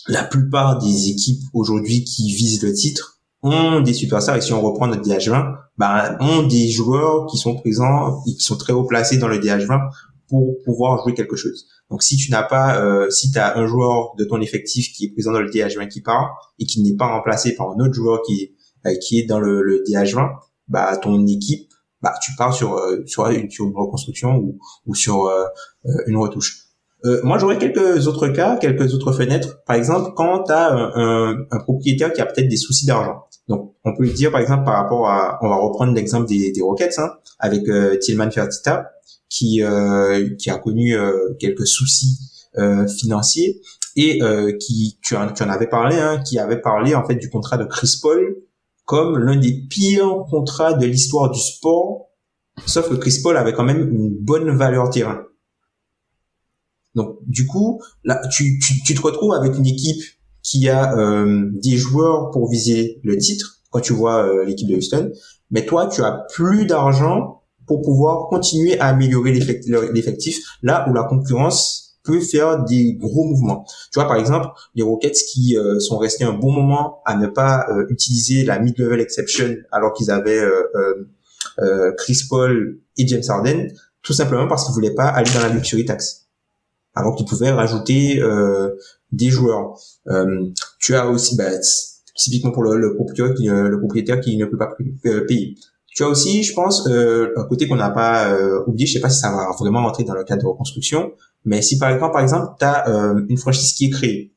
[0.08, 4.36] la plupart des équipes aujourd'hui qui visent le titre ont des superstars.
[4.36, 8.40] Et si on reprend notre DH20, bah, ont des joueurs qui sont présents et qui
[8.40, 9.90] sont très haut placés dans le DH20
[10.32, 11.66] pour pouvoir jouer quelque chose.
[11.90, 15.04] Donc si tu n'as pas, euh, si tu as un joueur de ton effectif qui
[15.04, 17.92] est présent dans le DH20 qui part et qui n'est pas remplacé par un autre
[17.92, 18.54] joueur qui
[18.86, 20.30] euh, qui est dans le, le, DH20,
[20.68, 25.44] bah ton équipe, bah tu pars sur euh, sur, une, reconstruction ou, ou sur euh,
[26.06, 26.64] une retouche.
[27.22, 29.62] moi, j'aurais quelques autres cas, quelques autres fenêtres.
[29.66, 33.24] Par exemple, quand tu as un, un, propriétaire qui a peut-être des soucis d'argent.
[33.48, 36.52] Donc, on peut le dire, par exemple, par rapport à, on va reprendre l'exemple des,
[36.52, 37.62] des Rockets, hein, avec
[38.00, 38.88] Tillman Fertitta
[39.32, 42.18] qui euh, qui a connu euh, quelques soucis
[42.58, 43.62] euh, financiers
[43.96, 44.20] et
[44.58, 47.58] qui tu en, tu en avais parlé hein, qui avait parlé en fait du contrat
[47.58, 48.36] de Chris Paul
[48.86, 52.08] comme l'un des pires contrats de l'histoire du sport
[52.66, 55.24] sauf que Chris Paul avait quand même une bonne valeur terrain.
[56.94, 60.02] Donc du coup là tu, tu, tu te retrouves avec une équipe
[60.42, 65.10] qui a euh, des joueurs pour viser le titre quand tu vois l'équipe de Houston,
[65.50, 71.04] mais toi tu as plus d'argent pour pouvoir continuer à améliorer l'effectif là où la
[71.04, 73.64] concurrence peut faire des gros mouvements.
[73.92, 77.28] Tu vois par exemple les Rockets qui euh, sont restés un bon moment à ne
[77.28, 80.42] pas utiliser la mid-level exception alors qu'ils avaient
[81.96, 83.68] Chris Paul et James Harden,
[84.02, 86.22] tout simplement parce qu'ils voulaient pas aller dans la luxury tax
[86.94, 88.70] alors qu'ils pouvaient rajouter euh,
[89.12, 89.78] des joueurs.
[90.08, 90.46] Euh,
[90.78, 91.50] tu as aussi, bah,
[92.14, 94.74] typiquement pour le, euh, le propriétaire qui ne peut pas
[95.26, 95.56] payer.
[95.94, 98.34] Tu as aussi, je pense, un côté qu'on n'a pas
[98.66, 98.86] oublié.
[98.86, 101.12] Je sais pas si ça va vraiment rentrer dans le cadre de reconstruction,
[101.44, 102.86] mais si par exemple, par exemple, tu as
[103.28, 104.34] une franchise qui est créée.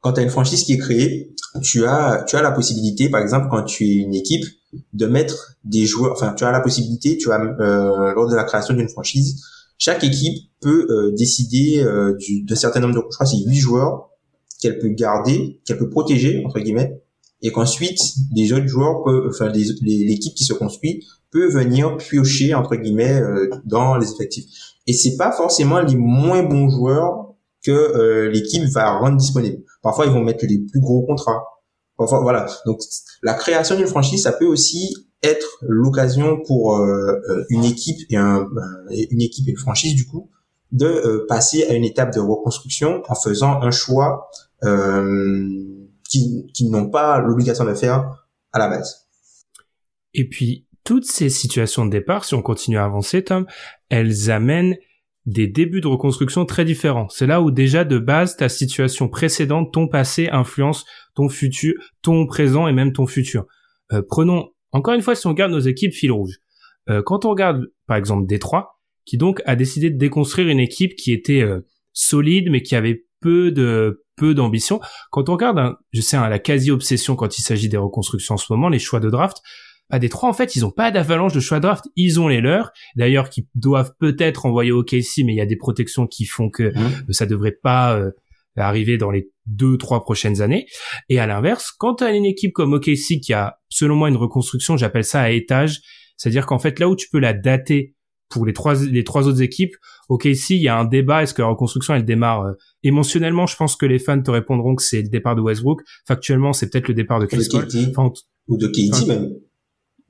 [0.00, 3.20] Quand tu as une franchise qui est créée, tu as tu as la possibilité, par
[3.20, 4.44] exemple, quand tu es une équipe,
[4.92, 6.12] de mettre des joueurs.
[6.12, 9.42] Enfin, tu as la possibilité, tu as euh, lors de la création d'une franchise,
[9.78, 14.10] chaque équipe peut euh, décider euh, d'un certain nombre de, je crois c'est 8 joueurs
[14.60, 17.02] qu'elle peut garder, qu'elle peut protéger entre guillemets,
[17.42, 18.00] et qu'ensuite
[18.34, 23.50] les autres joueurs peuvent, enfin l'équipe qui se construit peut venir piocher entre guillemets euh,
[23.64, 24.44] dans les effectifs.
[24.86, 29.62] Et c'est pas forcément les moins bons joueurs que euh, l'équipe va rendre disponibles.
[29.82, 31.44] Parfois ils vont mettre les plus gros contrats.
[31.96, 32.46] Parfois voilà.
[32.66, 32.80] Donc
[33.22, 38.16] la création d'une franchise, ça peut aussi être l'occasion pour euh, euh, une équipe et
[38.16, 38.48] un,
[38.90, 40.30] une équipe et une franchise du coup
[40.72, 44.30] de euh, passer à une étape de reconstruction en faisant un choix
[46.12, 49.08] qui, n'ont pas l'obligation de faire à la base.
[50.14, 53.46] Et puis toutes ces situations de départ, si on continue à avancer, Tom,
[53.88, 54.76] elles amènent
[55.24, 57.08] des débuts de reconstruction très différents.
[57.08, 62.26] C'est là où déjà de base ta situation précédente, ton passé influence ton futur, ton
[62.26, 63.46] présent et même ton futur.
[64.08, 66.38] prenons encore une fois, si on regarde nos équipes fil rouge,
[66.88, 70.96] euh, quand on regarde par exemple Détroit, qui donc a décidé de déconstruire une équipe
[70.96, 71.60] qui était euh,
[71.92, 74.80] solide mais qui avait peu de peu d'ambition.
[75.10, 78.52] Quand on regarde, je sais, la quasi obsession quand il s'agit des reconstructions en ce
[78.52, 79.38] moment, les choix de draft.
[79.90, 82.40] À Détroit, en fait, ils ont pas d'avalanche de choix de draft, ils ont les
[82.40, 82.70] leurs.
[82.96, 86.48] D'ailleurs, qui doivent peut-être envoyer au KC, mais il y a des protections qui font
[86.48, 87.12] que mmh.
[87.12, 88.10] ça devrait pas euh,
[88.56, 90.66] arriver dans les deux, trois prochaines années.
[91.08, 94.16] Et à l'inverse, quand tu as une équipe comme OKC qui a, selon moi, une
[94.16, 95.80] reconstruction, j'appelle ça à étage,
[96.16, 97.94] c'est-à-dire qu'en fait, là où tu peux la dater
[98.32, 99.76] pour les trois, les trois autres équipes,
[100.08, 103.56] OKC, il y a un débat, est-ce que la reconstruction, elle démarre euh, émotionnellement, je
[103.56, 105.82] pense que les fans te répondront que c'est le départ de Westbrook.
[106.06, 107.66] Factuellement, c'est peut-être le départ de Chris Paul.
[108.48, 109.30] ou de KD même.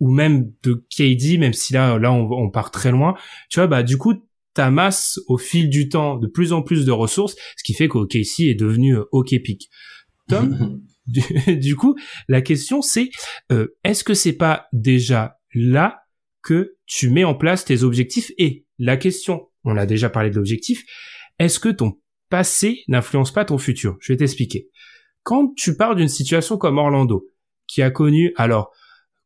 [0.00, 3.14] Ou même de KD, même si là, là, on, on part très loin.
[3.50, 4.14] Tu vois, bah, du coup,
[4.54, 8.40] t'amasses au fil du temps de plus en plus de ressources, ce qui fait qu'OKC
[8.40, 9.70] est devenu euh, OK Pick.
[10.28, 11.96] Tom, du, coup,
[12.28, 13.10] la question c'est,
[13.50, 16.01] euh, est-ce que c'est pas déjà là
[16.42, 20.36] que tu mets en place tes objectifs Et la question, on a déjà parlé de
[20.36, 20.82] l'objectif,
[21.38, 23.96] est-ce que ton passé n'influence pas ton futur?
[24.00, 24.68] Je vais t'expliquer.
[25.22, 27.26] Quand tu pars d'une situation comme Orlando,
[27.66, 28.70] qui a connu, alors,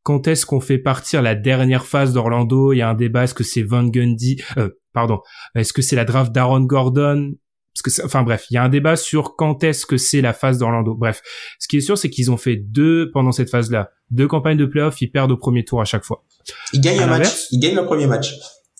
[0.02, 2.72] quand est-ce qu'on fait partir la dernière phase d'Orlando?
[2.72, 5.20] Il y a un débat, est-ce que c'est Van Gundy euh, Pardon,
[5.54, 7.32] est-ce que c'est la draft d'Aaron Gordon?
[7.82, 10.32] Parce que enfin bref, il y a un débat sur quand est-ce que c'est la
[10.32, 10.94] phase d'Orlando.
[10.94, 11.22] Bref,
[11.58, 14.64] ce qui est sûr, c'est qu'ils ont fait deux pendant cette phase-là, deux campagnes de
[14.64, 16.24] playoffs, ils perdent au premier tour à chaque fois.
[16.72, 18.34] Ils gagnent un match, ils gagnent le premier match.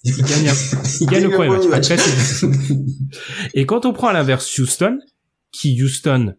[0.05, 0.51] Ils gagnent,
[1.01, 1.87] ils gagnent le premier match.
[3.55, 4.99] Et quand on prend à l'inverse Houston,
[5.53, 6.35] qui Houston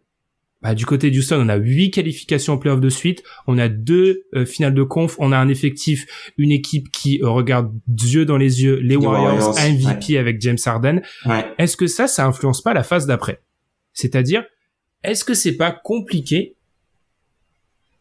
[0.68, 4.26] bah, du côté d'Houston, on a huit qualifications en playoff de suite, on a deux
[4.36, 6.06] euh, finales de conf, on a un effectif,
[6.38, 11.02] une équipe qui euh, regarde Dieu dans les yeux, les, Warriors, MVP avec James Harden.
[11.58, 13.40] Est-ce que ça, ça influence pas la phase d'après?
[13.94, 14.44] C'est-à-dire,
[15.06, 16.58] est-ce que c'est pas compliqué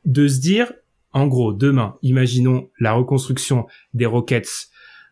[0.05, 0.73] de se dire,
[1.13, 4.71] en gros, demain, imaginons la reconstruction des Rockets,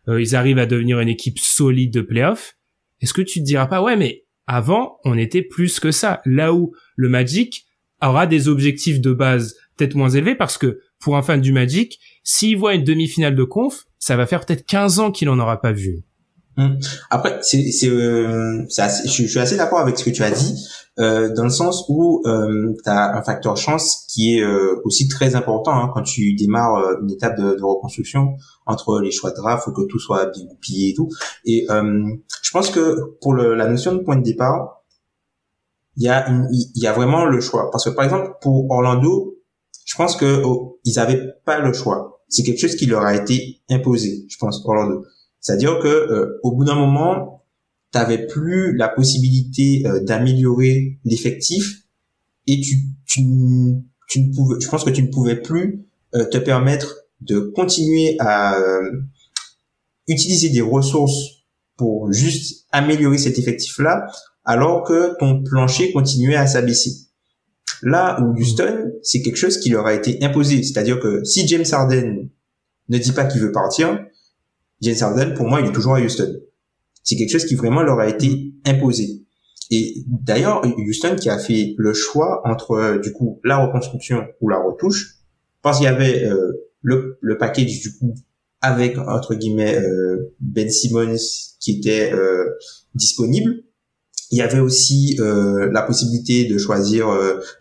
[0.09, 2.57] euh, ils arrivent à devenir une équipe solide de playoff.
[2.99, 6.21] Est-ce que tu te diras pas, ouais, mais avant, on était plus que ça.
[6.25, 7.65] Là où le Magic
[8.01, 11.99] aura des objectifs de base peut-être moins élevés parce que pour un fan du Magic,
[12.23, 15.61] s'il voit une demi-finale de conf, ça va faire peut-être 15 ans qu'il en aura
[15.61, 16.03] pas vu.
[16.57, 16.77] Hum.
[17.09, 20.65] Après, c'est, c'est, euh, je, suis assez d'accord avec ce que tu as dit,
[20.99, 25.09] euh, dans le sens où euh, tu as un facteur chance qui est euh, aussi
[25.09, 29.35] très important hein, quand tu démarres euh, une étape de, reconstruction entre les choix de
[29.35, 31.09] draft, faut que tout soit bien goupillé et tout.
[31.43, 32.05] Et euh,
[32.41, 34.83] je pense que pour le, la notion de point de départ,
[35.97, 39.35] il y a il y a vraiment le choix parce que par exemple pour Orlando,
[39.85, 42.21] je pense que oh, ils avaient pas le choix.
[42.29, 45.03] C'est quelque chose qui leur a été imposé, je pense Orlando
[45.45, 47.43] c'est-à-dire que euh, au bout d'un moment,
[47.93, 51.83] tu n'avais plus la possibilité euh, d'améliorer l'effectif
[52.47, 53.21] et tu, tu,
[54.09, 58.15] tu ne pouvais, je pense que tu ne pouvais plus euh, te permettre de continuer
[58.19, 58.57] à
[60.07, 61.43] utiliser des ressources
[61.77, 64.07] pour juste améliorer cet effectif-là
[64.45, 66.91] alors que ton plancher continuait à s'abaisser.
[67.83, 70.63] Là où Houston, c'est quelque chose qui leur a été imposé.
[70.63, 72.29] C'est-à-dire que si James Harden
[72.89, 74.05] ne dit pas qu'il veut partir,
[74.81, 76.33] James Harden, pour moi, il est toujours à Houston.
[77.03, 79.25] C'est quelque chose qui vraiment leur a été imposé.
[79.71, 84.49] Et d'ailleurs, Houston qui a fait le choix entre euh, du coup la reconstruction ou
[84.49, 85.17] la retouche,
[85.61, 88.13] parce qu'il y avait euh, le, le package du coup
[88.61, 91.15] avec entre guillemets euh, Ben Simmons
[91.59, 92.11] qui était
[92.93, 93.63] disponible.
[94.31, 97.07] Il y avait aussi la possibilité de choisir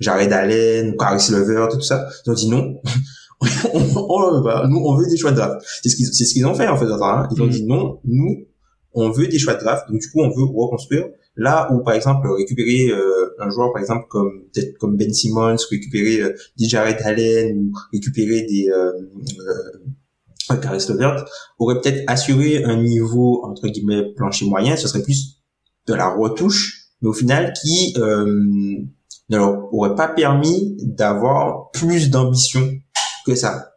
[0.00, 2.08] Jared Allen, Caris Lever, tout ça.
[2.26, 2.80] Ils ont dit non.
[3.96, 5.64] on, bah, nous on veut des choix de draft.
[5.82, 6.86] C'est ce qu'ils c'est ce qu'ils ont fait en fait.
[6.86, 7.28] Hein.
[7.34, 7.50] Ils ont mm.
[7.50, 8.46] dit non, nous
[8.92, 9.88] on veut des choix de draft.
[9.90, 11.06] Donc du coup on veut reconstruire.
[11.36, 15.56] Là où par exemple récupérer euh, un joueur par exemple comme peut-être comme Ben Simmons,
[15.70, 18.92] récupérer euh, des Jared Allen ou récupérer des euh,
[20.50, 21.24] euh, Caris Levert
[21.58, 24.76] aurait peut-être assuré un niveau entre guillemets plancher moyen.
[24.76, 25.42] Ce serait plus
[25.86, 28.26] de la retouche, mais au final qui euh,
[29.30, 32.70] ne leur aurait pas permis d'avoir plus d'ambition
[33.24, 33.74] que ça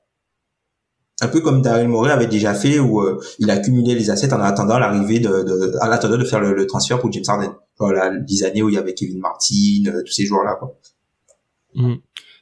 [1.21, 4.41] un peu comme Daryl Morey avait déjà fait où euh, il accumulait les assets en
[4.41, 7.55] attendant l'arrivée de, de en attendant de faire le, transfert pour James Harden.
[7.79, 10.77] Voilà, les années où il y avait Kevin Martin, euh, tous ces joueurs-là, quoi.
[11.75, 11.95] Mmh.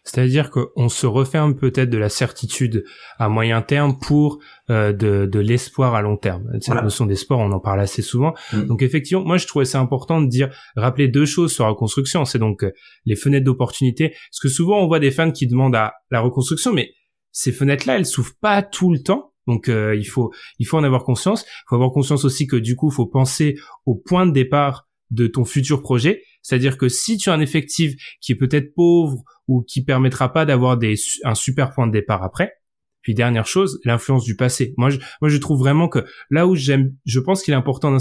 [0.05, 2.85] C'est-à-dire qu'on se referme peut-être de la certitude
[3.17, 4.39] à moyen terme pour
[4.69, 6.47] euh, de, de l'espoir à long terme.
[6.61, 8.33] Cette notion d'espoir, on en parle assez souvent.
[8.53, 8.65] Mmh.
[8.65, 12.23] Donc effectivement, moi je trouvais c'est important de dire, rappeler deux choses sur la reconstruction.
[12.23, 12.63] C'est donc
[13.05, 14.09] les fenêtres d'opportunité.
[14.09, 16.91] Parce que souvent on voit des fans qui demandent à la reconstruction, mais
[17.31, 19.33] ces fenêtres-là, elles s'ouvrent pas tout le temps.
[19.47, 21.45] Donc euh, il faut il faut en avoir conscience.
[21.47, 24.87] Il faut avoir conscience aussi que du coup, il faut penser au point de départ
[25.11, 26.21] de ton futur projet.
[26.45, 30.45] C'est-à-dire que si tu as un effectif qui est peut-être pauvre ou qui permettra pas
[30.45, 32.53] d'avoir des un super point de départ après.
[33.01, 34.75] Puis dernière chose, l'influence du passé.
[34.77, 37.97] Moi, je, moi, je trouve vraiment que là où j'aime, je pense qu'il est important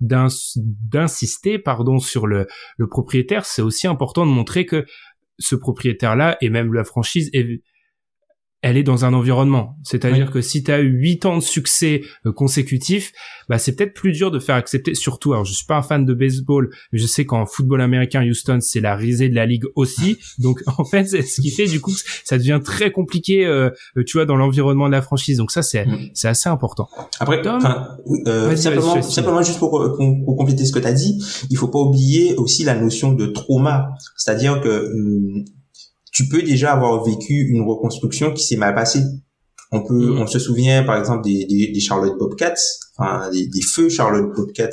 [0.00, 3.44] d'insister, pardon, sur le, le propriétaire.
[3.44, 4.84] C'est aussi important de montrer que
[5.38, 7.62] ce propriétaire-là et même la franchise est,
[8.64, 9.76] elle est dans un environnement.
[9.82, 13.12] C'est-à-dire que si tu as eu 8 ans de succès euh, consécutifs,
[13.46, 16.06] bah c'est peut-être plus dur de faire accepter surtout alors je suis pas un fan
[16.06, 19.64] de baseball, mais je sais qu'en football américain Houston, c'est la risée de la ligue
[19.74, 20.16] aussi.
[20.38, 21.92] Donc en fait, c'est ce qui fait du coup
[22.24, 25.36] ça devient très compliqué euh, euh, tu vois dans l'environnement de la franchise.
[25.36, 26.12] Donc ça c'est mm.
[26.14, 26.88] c'est assez important.
[27.20, 27.42] Après
[28.56, 32.34] simplement, simplement juste pour, pour, compléter ce que tu as dit, il faut pas oublier
[32.36, 35.44] aussi la notion de trauma, c'est-à-dire que hum,
[36.14, 39.02] tu peux déjà avoir vécu une reconstruction qui s'est mal passée.
[39.72, 40.18] On peut, mm.
[40.22, 42.54] on se souvient par exemple des, des, Charlotte Bobcats,
[42.96, 44.70] enfin des, des, feux Charlotte Bobcats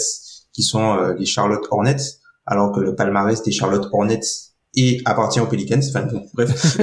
[0.54, 4.20] qui sont euh, les Charlotte Hornets, alors que le palmarès des Charlotte Hornets
[4.76, 5.82] et appartient aux Pelicans.
[5.90, 6.78] Enfin bref.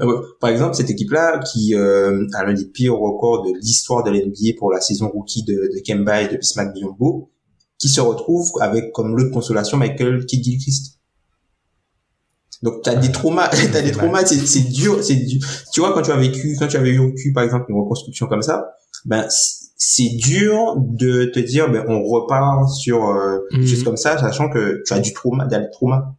[0.40, 4.58] par exemple, cette équipe-là qui euh, a l'un des pires records de l'histoire de l'NBA
[4.58, 7.30] pour la saison rookie de, de Kemba et de Bismack Biyombo,
[7.78, 10.97] qui se retrouve avec comme lot de consolation Michael Kidd-Gilchrist
[12.62, 15.40] donc t'as des traumas, t'as des traumas, c'est, c'est dur, c'est dur.
[15.72, 18.42] Tu vois quand tu as vécu, quand tu avais vécu par exemple une reconstruction comme
[18.42, 19.26] ça, ben
[19.76, 23.84] c'est dur de te dire ben on repart sur euh, juste mhm.
[23.84, 26.14] comme ça, sachant que tu as du trauma, des traumas.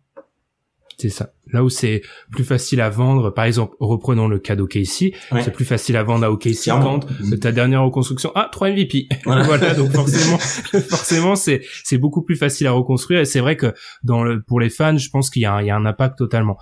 [1.00, 1.32] C'est ça.
[1.54, 5.64] Là où c'est plus facile à vendre, par exemple, reprenons le cas d'OKC, c'est plus
[5.64, 7.08] facile à vendre à OKC quand
[7.40, 9.08] ta dernière reconstruction, ah, 3 MVP.
[9.26, 9.74] Voilà.
[9.76, 10.38] donc forcément,
[10.90, 14.60] forcément, c'est, c'est beaucoup plus facile à reconstruire et c'est vrai que dans le, pour
[14.60, 16.58] les fans, je pense qu'il y a un, il y a un impact totalement.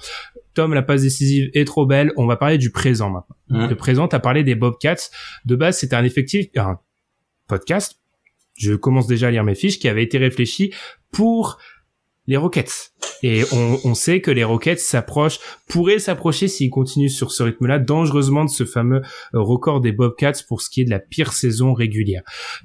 [0.54, 2.12] Tom, la passe décisive est trop belle.
[2.16, 3.68] On va parler du présent maintenant.
[3.68, 5.10] Le présent, t'as parlé des Bobcats.
[5.46, 6.80] De base, c'était un effectif, un
[7.48, 8.00] podcast.
[8.56, 10.74] Je commence déjà à lire mes fiches qui avait été réfléchi
[11.12, 11.58] pour
[12.28, 12.92] les Rockets.
[13.24, 17.80] Et on, on, sait que les Rockets s'approchent, pourraient s'approcher s'ils continuent sur ce rythme-là,
[17.80, 19.02] dangereusement de ce fameux
[19.34, 22.22] euh, record des Bobcats pour ce qui est de la pire saison régulière.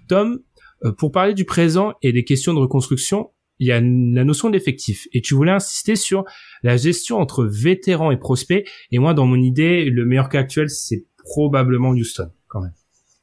[0.08, 0.40] Tom,
[0.84, 4.50] euh, pour parler du présent et des questions de reconstruction, il y a la notion
[4.50, 5.06] d'effectif.
[5.12, 6.24] Et tu voulais insister sur
[6.62, 8.68] la gestion entre vétérans et prospects.
[8.90, 12.72] Et moi, dans mon idée, le meilleur cas actuel, c'est probablement Houston, quand même.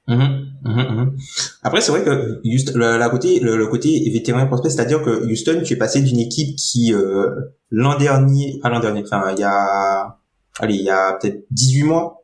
[0.10, 1.18] Mhm, mhm, mhm.
[1.62, 5.74] Après, c'est vrai que le, la côté, le, côté vétéran prospect, c'est-à-dire que Houston, tu
[5.74, 7.30] es passé d'une équipe qui euh,
[7.70, 10.18] l'an dernier, pas l'an dernier, enfin il y a,
[10.60, 12.24] allez, il y a peut-être 18 mois,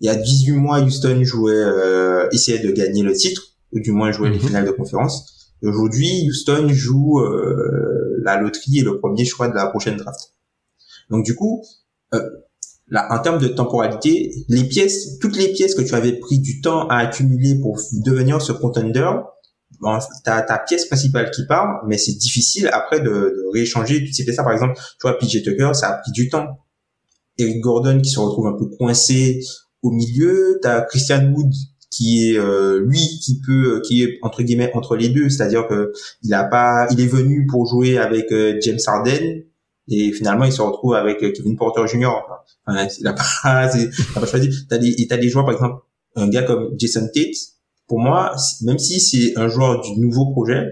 [0.00, 3.92] il y a 18 mois, Houston jouait, euh, essayait de gagner le titre, ou du
[3.92, 5.52] moins jouer les finales de conférence.
[5.62, 10.34] Aujourd'hui, Houston joue euh, la loterie et le premier choix de la prochaine draft.
[11.08, 11.64] Donc du coup,
[12.12, 12.20] euh,
[12.94, 16.86] en termes de temporalité, les pièces, toutes les pièces que tu avais pris du temps
[16.88, 19.10] à accumuler pour devenir ce contender,
[19.80, 24.14] bon, t'as ta pièce principale qui part, mais c'est difficile après de, de rééchanger toutes
[24.14, 24.44] ces pièces-là.
[24.44, 26.58] Par exemple, tu vois, PJ Tucker, ça a pris du temps.
[27.38, 29.40] Eric Gordon qui se retrouve un peu coincé
[29.82, 31.52] au milieu, t'as Christian Wood
[31.90, 35.92] qui est euh, lui qui peut qui est entre guillemets entre les deux c'est-à-dire que
[36.22, 39.42] il a pas il est venu pour jouer avec euh, James Harden
[39.88, 42.06] et finalement il se retrouve avec euh, Kevin Porter Jr.
[42.66, 45.82] Enfin, il a pas il a pas choisi t'as des t'as des joueurs par exemple
[46.16, 47.36] un gars comme Jason Tate
[47.86, 50.64] pour moi même si c'est un joueur du nouveau projet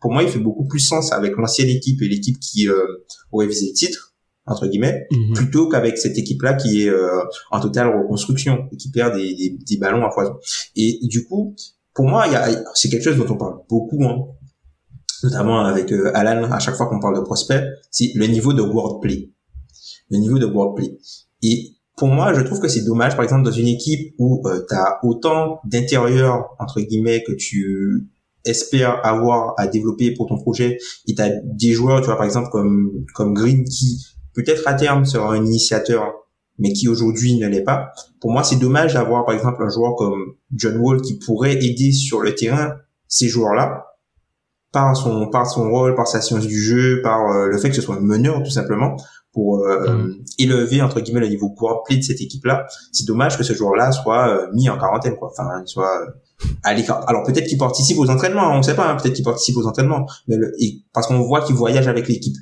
[0.00, 3.46] pour moi il fait beaucoup plus sens avec l'ancienne équipe et l'équipe qui euh, aurait
[3.46, 4.10] visé le titre
[4.46, 5.34] entre guillemets, mhm.
[5.34, 9.56] plutôt qu'avec cette équipe-là qui est euh, en totale reconstruction et qui perd des, des,
[9.64, 10.34] des ballons à foison.
[10.76, 11.54] Et, du coup,
[11.94, 12.26] pour moi,
[12.74, 14.26] c'est quelque chose dont on parle beaucoup, hein,
[15.24, 18.62] notamment avec euh, Alan, à chaque fois qu'on parle de prospect, c'est le niveau de
[18.62, 19.30] wordplay.
[20.10, 20.98] Le niveau de wordplay.
[21.42, 24.64] Et pour moi, je trouve que c'est dommage, par exemple, dans une équipe où euh,
[24.68, 28.08] tu as autant d'intérieurs, entre guillemets, que tu
[28.44, 32.24] espères avoir à développer pour ton projet, et tu as des joueurs, tu vois, par
[32.24, 34.04] exemple, comme, comme Green, qui
[34.34, 36.14] peut-être à terme sera un initiateur,
[36.58, 37.92] mais qui aujourd'hui ne l'est pas.
[38.20, 41.90] Pour moi, c'est dommage d'avoir par exemple un joueur comme John Wall qui pourrait aider
[41.92, 42.74] sur le terrain
[43.08, 43.89] ces joueurs-là
[44.72, 47.76] par son par son rôle, par sa science du jeu, par euh, le fait que
[47.76, 48.96] ce soit un meneur tout simplement
[49.32, 50.24] pour euh, mm.
[50.38, 51.54] élever entre guillemets le niveau
[51.84, 52.66] play de cette équipe-là.
[52.92, 55.30] C'est dommage que ce joueur-là soit euh, mis en quarantaine quoi.
[55.30, 56.06] Enfin, soit
[56.62, 57.08] à l'écart.
[57.08, 58.90] Alors peut-être qu'il participe aux entraînements, on ne sait pas.
[58.90, 60.36] Hein, peut-être qu'il participe aux entraînements, mais
[60.92, 62.36] parce qu'on voit qu'il voyage avec l'équipe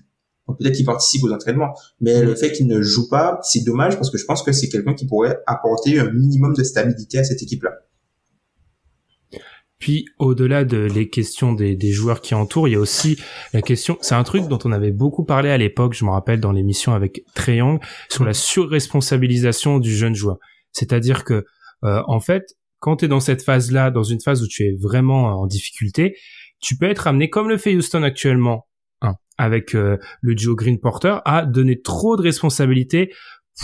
[0.54, 4.10] peut-être qu'il participe aux entraînements, mais le fait qu'il ne joue pas, c'est dommage parce
[4.10, 7.42] que je pense que c'est quelqu'un qui pourrait apporter un minimum de stabilité à cette
[7.42, 7.72] équipe-là.
[9.78, 13.18] Puis au-delà de les questions des, des, joueurs qui entourent, il y a aussi
[13.52, 13.96] la question.
[14.00, 15.94] C'est un truc dont on avait beaucoup parlé à l'époque.
[15.94, 20.38] Je me rappelle dans l'émission avec Treyang sur la surresponsabilisation du jeune joueur.
[20.72, 21.44] C'est-à-dire que
[21.84, 22.44] euh, en fait,
[22.80, 26.16] quand tu es dans cette phase-là, dans une phase où tu es vraiment en difficulté,
[26.60, 28.68] tu peux être amené comme le fait Houston actuellement
[29.38, 33.14] avec euh, le duo Green Porter à donner trop de responsabilités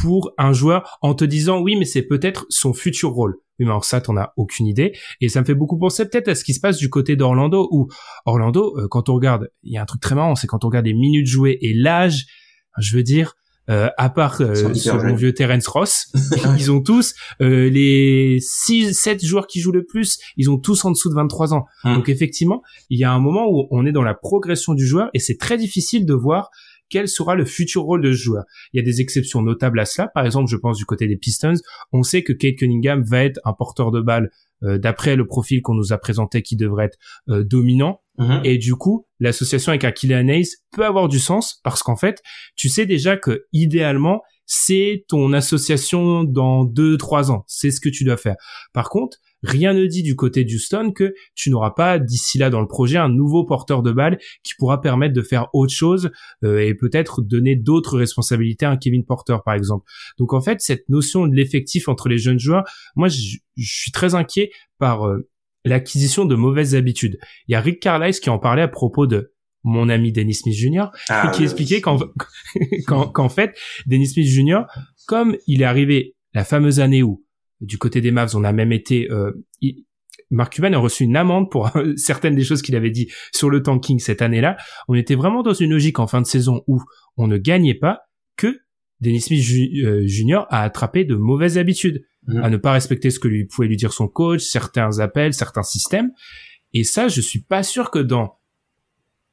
[0.01, 3.37] pour un joueur en te disant oui mais c'est peut-être son futur rôle.
[3.59, 6.29] Oui mais alors ça t'en as aucune idée et ça me fait beaucoup penser peut-être
[6.29, 7.89] à ce qui se passe du côté d'Orlando où
[8.27, 10.69] Orlando euh, quand on regarde il y a un truc très marrant c'est quand on
[10.69, 12.27] regarde les minutes jouées et l'âge
[12.79, 13.37] je veux dire
[13.71, 16.13] euh, à part euh, sur mon vieux Terence Ross,
[16.59, 20.85] ils ont tous euh, les 6 7 joueurs qui jouent le plus, ils ont tous
[20.85, 21.65] en dessous de 23 ans.
[21.85, 21.95] Hum.
[21.95, 25.09] Donc effectivement, il y a un moment où on est dans la progression du joueur
[25.15, 26.51] et c'est très difficile de voir
[26.89, 28.45] quel sera le futur rôle de ce joueur.
[28.73, 30.09] Il y a des exceptions notables à cela.
[30.09, 31.55] Par exemple, je pense du côté des Pistons,
[31.93, 34.31] on sait que Kate Cunningham va être un porteur de balle
[34.63, 38.01] euh, d'après le profil qu'on nous a présenté qui devrait être euh, dominant.
[38.19, 38.43] Mhm.
[38.45, 42.23] Et du coup, l'association avec un Kylian peut avoir du sens parce qu'en fait,
[42.57, 47.45] tu sais déjà que idéalement, c'est ton association dans deux, trois ans.
[47.47, 48.37] C'est ce que tu dois faire.
[48.73, 52.61] Par contre, rien ne dit du côté d'Houston que tu n'auras pas d'ici là dans
[52.61, 56.11] le projet un nouveau porteur de balle qui pourra permettre de faire autre chose
[56.43, 59.85] euh, et peut-être donner d'autres responsabilités à un Kevin Porter par exemple.
[60.19, 62.65] Donc en fait, cette notion de l'effectif entre les jeunes joueurs,
[62.97, 65.29] moi je, suis très inquiet par euh,
[65.65, 67.19] l'acquisition de mauvaises habitudes.
[67.47, 69.33] Il y a Rick Carlisle qui en parlait à propos de
[69.63, 70.87] mon ami Dennis Smith Jr.
[71.09, 71.99] Ah, qui expliquait qu'en
[72.87, 74.63] qu'en fait Dennis Smith Jr.
[75.07, 77.24] comme il est arrivé la fameuse année où
[77.65, 79.33] du côté des Mavs, on a même été euh,
[80.31, 83.63] Mark Cuban a reçu une amende pour certaines des choses qu'il avait dit sur le
[83.63, 84.57] tanking cette année-là.
[84.89, 86.83] On était vraiment dans une logique en fin de saison où
[87.17, 88.01] on ne gagnait pas
[88.37, 88.59] que
[89.01, 90.35] Dennis Smith Jr.
[90.35, 92.43] Euh, a attrapé de mauvaises habitudes, mmh.
[92.43, 95.63] à ne pas respecter ce que lui pouvait lui dire son coach, certains appels, certains
[95.63, 96.11] systèmes.
[96.73, 98.39] Et ça, je suis pas sûr que dans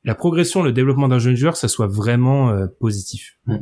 [0.03, 3.37] la progression, le développement d'un jeune joueur, ça soit vraiment euh, positif.
[3.45, 3.57] Mmh.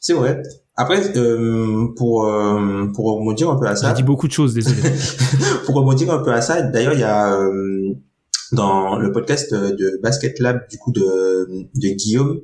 [0.00, 0.42] C'est vrai.
[0.78, 3.88] Après, euh, pour euh, pour rebondir un peu à ça.
[3.88, 4.82] J'ai dit beaucoup de choses, désolé.
[5.64, 7.94] pour rebondir un peu à ça, d'ailleurs, il y a euh,
[8.52, 12.40] dans le podcast de Basket Lab du coup de de Guillaume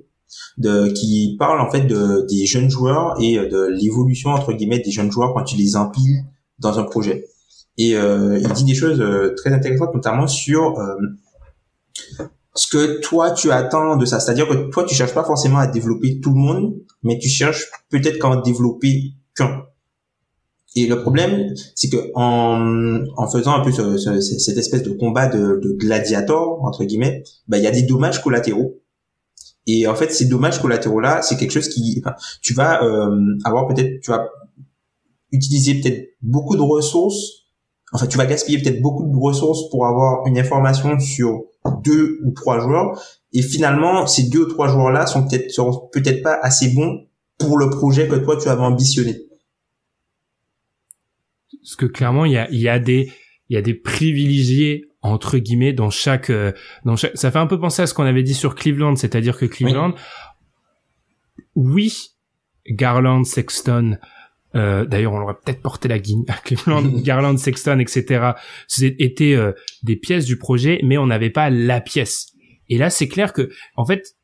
[0.56, 4.90] de qui parle en fait de des jeunes joueurs et de l'évolution entre guillemets des
[4.90, 6.24] jeunes joueurs quand tu les empiles
[6.58, 7.26] dans un projet.
[7.76, 9.02] Et euh, il dit des choses
[9.36, 10.78] très intéressantes, notamment sur
[12.54, 14.20] ce que toi tu attends de ça.
[14.20, 17.66] C'est-à-dire que toi tu cherches pas forcément à développer tout le monde, mais tu cherches
[17.90, 19.64] peut-être qu'à en développer qu'un.
[20.74, 25.60] Et le problème, c'est que en, en faisant un peu cette espèce de combat de,
[25.62, 28.78] de gladiator entre guillemets, bah il y a des dommages collatéraux.
[29.66, 33.36] Et en fait, ces dommages collatéraux là, c'est quelque chose qui, enfin, tu vas euh,
[33.44, 34.28] avoir peut-être, tu vas
[35.30, 37.44] utiliser peut-être beaucoup de ressources.
[37.92, 41.44] Enfin, tu vas gaspiller peut-être beaucoup de ressources pour avoir une information sur
[41.82, 43.00] deux ou trois joueurs
[43.32, 47.06] et finalement ces deux ou trois joueurs là sont peut-être seront peut-être pas assez bons
[47.38, 49.22] pour le projet que toi tu avais ambitionné.
[51.62, 53.12] Parce que clairement il y a y a des
[53.48, 56.52] il y a des privilégiés entre guillemets dans chaque euh,
[56.84, 59.36] dans chaque ça fait un peu penser à ce qu'on avait dit sur Cleveland, c'est-à-dire
[59.36, 59.94] que Cleveland
[61.54, 62.12] oui,
[62.68, 63.98] Garland, Sexton
[64.54, 68.32] euh, d'ailleurs, on aurait peut-être porté la guigne à Cleveland, Garland, Sexton, etc.
[68.68, 72.32] C'était euh, des pièces du projet, mais on n'avait pas la pièce.
[72.68, 74.16] Et là, c'est clair que, en fait,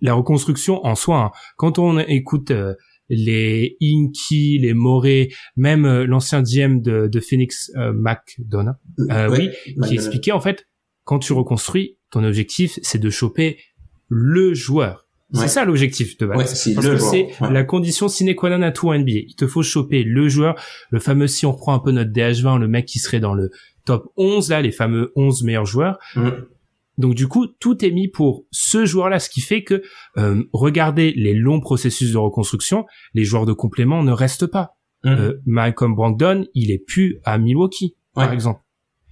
[0.00, 2.74] la reconstruction en soi, hein, quand on écoute euh,
[3.08, 8.76] les Inky, les Morey, même euh, l'ancien GM de, de Phoenix McDonough,
[9.30, 9.50] oui,
[9.86, 10.66] qui expliquait en fait,
[11.04, 13.58] quand tu reconstruis, ton objectif, c'est de choper
[14.08, 16.54] le joueur c'est ça l'objectif de base.
[16.54, 19.12] c'est Parce que c'est la condition sine qua non à tout NBA.
[19.28, 20.56] Il te faut choper le joueur,
[20.90, 23.50] le fameux si on reprend un peu notre DH20, le mec qui serait dans le
[23.84, 25.98] top 11 là, les fameux 11 meilleurs joueurs.
[26.16, 26.30] Mm.
[26.98, 29.82] Donc du coup, tout est mis pour ce joueur-là, ce qui fait que
[30.18, 34.76] euh, regardez les longs processus de reconstruction, les joueurs de complément ne restent pas.
[35.04, 35.08] Mm.
[35.08, 38.60] Euh, Malcolm Brogdon, il est plus à Milwaukee, par exemple.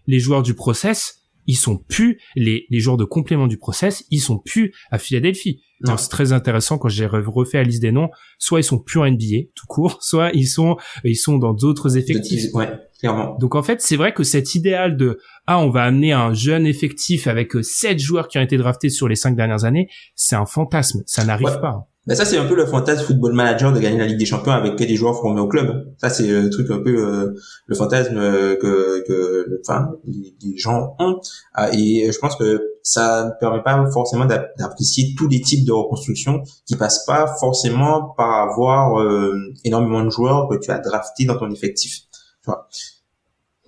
[0.07, 1.19] Les joueurs du process,
[1.49, 5.61] ils sont plus les, les joueurs de complément du process, ils sont plus à Philadelphie.
[5.97, 8.11] C'est très intéressant quand j'ai refait la liste des noms.
[8.39, 11.97] Soit ils sont plus en NBA tout court, soit ils sont ils sont dans d'autres
[11.97, 12.53] effectifs.
[12.53, 12.69] Ouais,
[12.99, 13.37] clairement.
[13.39, 16.67] Donc en fait, c'est vrai que cet idéal de ah on va amener un jeune
[16.67, 20.37] effectif avec euh, sept joueurs qui ont été draftés sur les cinq dernières années, c'est
[20.37, 21.03] un fantasme.
[21.07, 21.89] Ça n'arrive pas.
[22.09, 24.53] Ben ça c'est un peu le fantasme football manager de gagner la Ligue des Champions
[24.53, 25.93] avec que des joueurs formés au club.
[25.99, 27.35] Ça c'est le truc un peu euh,
[27.67, 31.21] le fantasme euh, que que enfin les, gens ont
[31.53, 35.73] ah, et je pense que ça ne permet pas forcément d'apprécier tous les types de
[35.73, 39.35] reconstruction qui passent pas forcément par avoir euh,
[39.65, 42.05] énormément de joueurs que tu as draftés dans ton effectif.
[42.43, 42.69] Tu vois.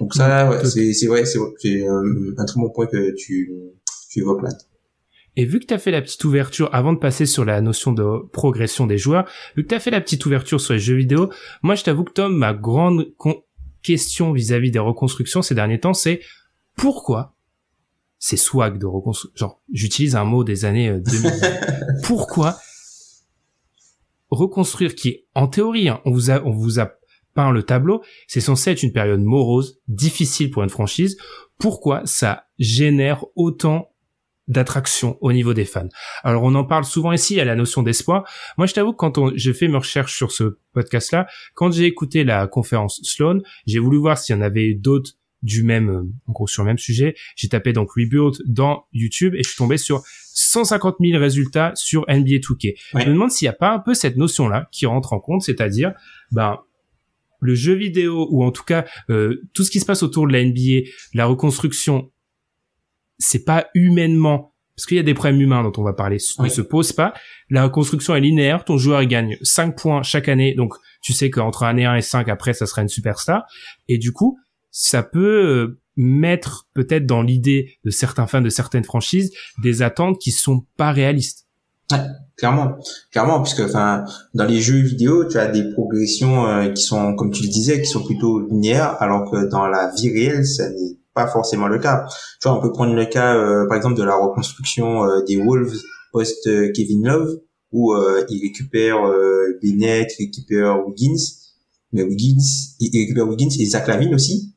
[0.01, 1.39] Donc ça ouais, c'est c'est vrai c'est
[1.87, 3.53] un très bon point que tu
[4.11, 4.49] tu évoques là.
[5.37, 7.93] Et vu que tu as fait la petite ouverture, avant de passer sur la notion
[7.93, 10.97] de progression des joueurs, vu que tu as fait la petite ouverture sur les jeux
[10.97, 11.31] vidéo,
[11.63, 13.13] moi je t'avoue que Tom, ma grande
[13.83, 16.21] question vis-à-vis des reconstructions ces derniers temps, c'est
[16.77, 17.35] pourquoi
[18.19, 21.27] c'est swag de reconstruction Genre, j'utilise un mot des années 2000.
[21.27, 21.61] Euh,
[22.05, 22.59] pourquoi
[24.31, 26.93] reconstruire qui en théorie, hein, on vous a, on vous a
[27.35, 31.17] peint le tableau, c'est censé être une période morose, difficile pour une franchise.
[31.59, 33.90] Pourquoi ça génère autant
[34.51, 35.89] d'attraction au niveau des fans.
[36.23, 38.29] Alors on en parle souvent ici, à la notion d'espoir.
[38.59, 42.25] Moi je t'avoue que quand j'ai fait mes recherches sur ce podcast-là, quand j'ai écouté
[42.25, 46.33] la conférence Sloan, j'ai voulu voir s'il y en avait d'autres du même, euh, en
[46.33, 47.15] gros sur le même sujet.
[47.37, 50.03] J'ai tapé donc Rebuild dans YouTube et je suis tombé sur
[50.35, 52.75] 150 000 résultats sur NBA 2K.
[52.95, 55.43] Je me demande s'il n'y a pas un peu cette notion-là qui rentre en compte,
[55.43, 55.93] c'est-à-dire,
[56.31, 56.59] ben,
[57.41, 60.33] le jeu vidéo ou en tout cas euh, tout ce qui se passe autour de
[60.33, 62.11] la NBA, la reconstruction
[63.21, 64.51] c'est pas humainement
[64.81, 66.17] parce qu'il y a des problèmes humains dont on va parler.
[66.39, 67.13] Ne se pose pas.
[67.51, 71.65] La reconstruction est linéaire, ton joueur gagne 5 points chaque année, donc tu sais qu'entre
[71.65, 73.45] année 1 et 5 après ça sera une superstar.
[73.89, 74.39] Et du coup,
[74.71, 80.19] ça peut euh, mettre peut-être dans l'idée de certains fans de certaines franchises des attentes
[80.19, 81.47] qui sont pas réalistes.
[81.93, 81.99] Ouais,
[82.39, 82.79] clairement,
[83.11, 87.33] clairement, puisque enfin dans les jeux vidéo, tu as des progressions euh, qui sont, comme
[87.33, 91.00] tu le disais, qui sont plutôt linéaires, alors que dans la vie réelle, ça n'est
[91.25, 92.07] pas forcément le cas.
[92.41, 95.37] Tu vois, on peut prendre le cas, euh, par exemple, de la reconstruction euh, des
[95.37, 95.77] Wolves
[96.13, 97.41] post euh, Kevin Love,
[97.73, 97.95] où
[98.29, 98.99] il récupère
[99.63, 101.23] Bennett, il récupère Wiggins,
[101.93, 102.43] mais Wiggins,
[102.81, 104.57] il récupère Wiggins et Zach Lavine aussi.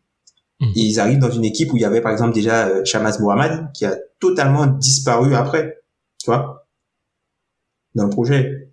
[0.60, 0.72] Mhm.
[0.76, 3.68] Et ils arrivent dans une équipe où il y avait par exemple déjà Shamas Mohamed
[3.76, 5.84] qui a totalement disparu après,
[6.18, 6.66] tu vois,
[7.94, 8.72] dans le projet.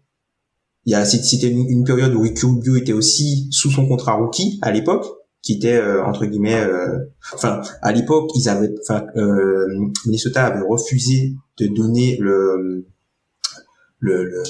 [0.86, 4.14] Il y a c'était une, une, période où Ricky Rubio était aussi sous son contrat
[4.14, 5.04] rookie à l'époque
[5.42, 6.98] qui était euh, entre guillemets euh,
[7.34, 9.66] enfin à l'époque ils avaient enfin euh,
[10.04, 12.86] Minnesota avait refusé de donner le
[13.98, 14.42] le, le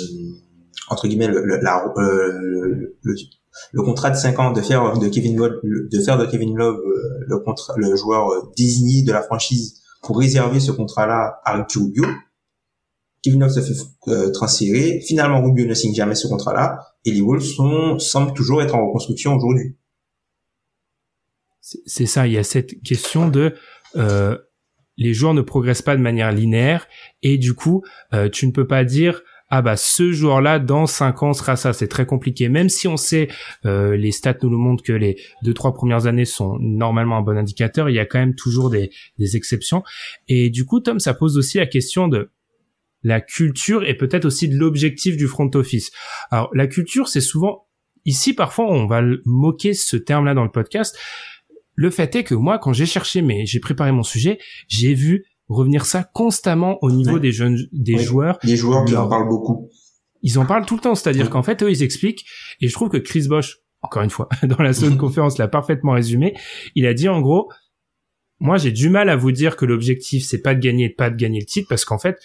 [0.89, 5.61] entre guillemets le, la, le, le, contrat de 5 ans de faire de Kevin Love
[5.63, 6.81] de faire de Kevin Love
[7.27, 11.79] le contrat le joueur désigné de la franchise pour réserver ce contrat là à Ricky
[11.79, 12.05] Rubio.
[13.23, 15.03] Kevin Love se fait transférer.
[15.07, 18.75] Finalement Rubio ne signe jamais ce contrat là et les Wolves sont semblent toujours être
[18.75, 19.77] en reconstruction aujourd'hui
[21.87, 23.55] c'est ça, il y a cette question de
[23.97, 24.37] euh,
[24.97, 26.87] les joueurs ne progressent pas de manière linéaire
[27.23, 31.25] et du coup, euh, tu ne peux pas dire ah bah ce joueur-là dans 5
[31.25, 31.73] ans sera ça.
[31.73, 32.49] C'est très compliqué.
[32.49, 33.27] Même si on sait
[33.65, 37.23] euh, les stats nous le montrent que les deux trois premières années sont normalement un
[37.23, 39.83] bon indicateur, il y a quand même toujours des, des exceptions.
[40.29, 42.31] Et du coup, Tom, ça pose aussi la question de
[43.03, 45.91] la culture et peut-être aussi de l'objectif du front office.
[46.31, 47.67] Alors la culture, c'est souvent
[48.05, 50.97] ici parfois on va moquer ce terme-là dans le podcast,
[51.75, 55.25] le fait est que moi, quand j'ai cherché, mais j'ai préparé mon sujet, j'ai vu
[55.49, 58.39] revenir ça constamment au niveau des jeunes, des joueurs.
[58.43, 59.69] Les joueurs qui en parlent beaucoup.
[60.23, 62.25] Ils en parlent tout le temps, c'est-à-dire qu'en fait, eux, ils expliquent,
[62.61, 65.93] et je trouve que Chris Bosch, encore une fois, dans la seconde conférence, l'a parfaitement
[65.93, 66.35] résumé.
[66.75, 67.51] Il a dit en gros,
[68.39, 71.17] moi, j'ai du mal à vous dire que l'objectif, c'est pas de gagner, pas de
[71.17, 72.19] gagner le titre, parce qu'en fait,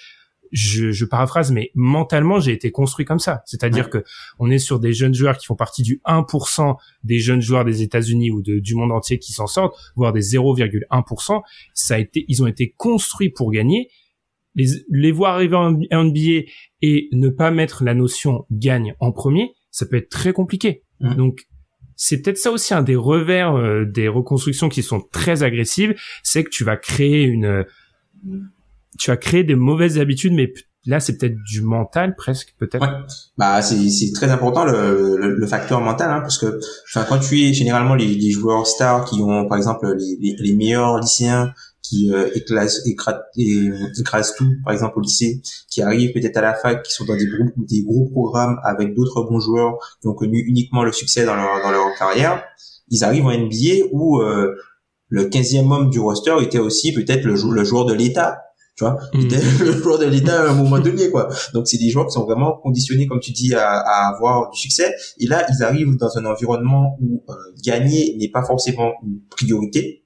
[0.51, 3.41] je, je, paraphrase, mais mentalement, j'ai été construit comme ça.
[3.45, 4.03] C'est-à-dire que
[4.39, 7.81] on est sur des jeunes joueurs qui font partie du 1% des jeunes joueurs des
[7.81, 11.41] États-Unis ou de, du monde entier qui s'en sortent, voire des 0,1%.
[11.73, 13.89] Ça a été, ils ont été construits pour gagner.
[14.55, 16.45] Les, les voir arriver en NBA
[16.81, 20.83] et ne pas mettre la notion gagne en premier, ça peut être très compliqué.
[21.01, 21.45] Donc,
[21.95, 26.43] c'est peut-être ça aussi un des revers euh, des reconstructions qui sont très agressives, c'est
[26.43, 27.65] que tu vas créer une
[28.97, 30.53] tu as créé des mauvaises habitudes, mais
[30.85, 32.81] là c'est peut-être du mental presque peut-être.
[32.81, 33.05] Ouais.
[33.37, 37.95] Bah c'est très important le, facteur mental hein, parce que enfin quand tu es généralement
[37.95, 44.55] les, joueurs stars qui ont par exemple les, meilleurs lycéens qui euh, écrasent, écrasent, tout,
[44.63, 47.53] par exemple au lycée, qui arrivent peut-être à la fac, qui sont dans des groupes
[47.67, 51.61] des gros programmes avec d'autres bons joueurs qui ont connu uniquement le succès dans leur
[51.61, 52.43] dans leur carrière,
[52.89, 54.55] ils arrivent en NBA où euh,
[55.09, 58.44] le 15e homme du roster était aussi peut-être le, le joueur de l'État
[58.75, 59.19] tu vois mm.
[59.21, 61.29] était le joueur de l'État à un moment donné quoi.
[61.53, 64.59] Donc c'est des joueurs qui sont vraiment conditionnés comme tu dis à, à, avoir du
[64.59, 64.93] succès.
[65.19, 70.03] Et là ils arrivent dans un environnement où euh, gagner n'est pas forcément une priorité.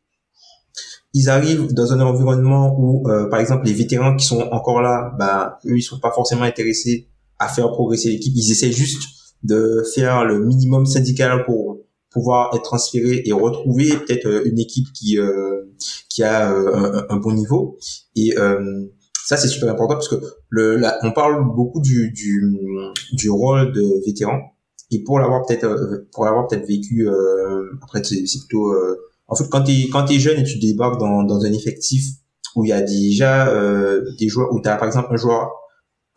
[1.14, 5.12] Ils arrivent dans un environnement où euh, par exemple les vétérans qui sont encore là
[5.18, 7.10] bah eux ils sont pas forcément intéressés
[7.40, 8.34] à faire progresser l'équipe.
[8.36, 9.02] Ils essaient juste
[9.44, 11.80] de faire le minimum syndical pour
[12.12, 15.59] pouvoir être transféré et retrouver peut-être euh, une équipe qui euh,
[16.10, 17.78] qui a euh, un, bon niveau
[18.16, 18.34] et
[19.26, 20.16] ça c'est super important parce que
[20.50, 22.58] le on parle beaucoup du, du
[23.14, 24.40] du rôle de vétéran
[24.92, 27.08] et pour l'avoir peut-être pour l'avoir peut-être vécu
[27.82, 28.74] après c'est plutôt
[29.28, 32.06] en fait quand tu quand t'es jeune et tu débarques dans dans un effectif
[32.56, 33.54] où il y a déjà
[34.18, 35.52] des joueurs où tu as par exemple un joueur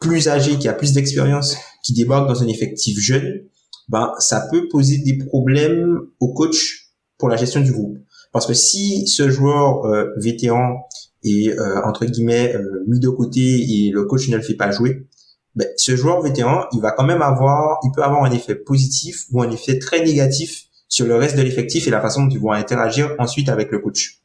[0.00, 3.42] plus âgé qui a plus d'expérience qui débarque dans un effectif jeune
[3.88, 7.98] ben ça peut poser des problèmes au coach pour la gestion du groupe.
[8.32, 10.88] Parce que si ce joueur euh, vétéran
[11.22, 14.70] est euh, entre guillemets euh, mis de côté et le coach ne le fait pas
[14.70, 15.06] jouer,
[15.54, 19.26] ben, ce joueur vétéran, il va quand même avoir, il peut avoir un effet positif
[19.30, 22.40] ou un effet très négatif sur le reste de l'effectif et la façon dont ils
[22.40, 24.22] vont interagir ensuite avec le coach.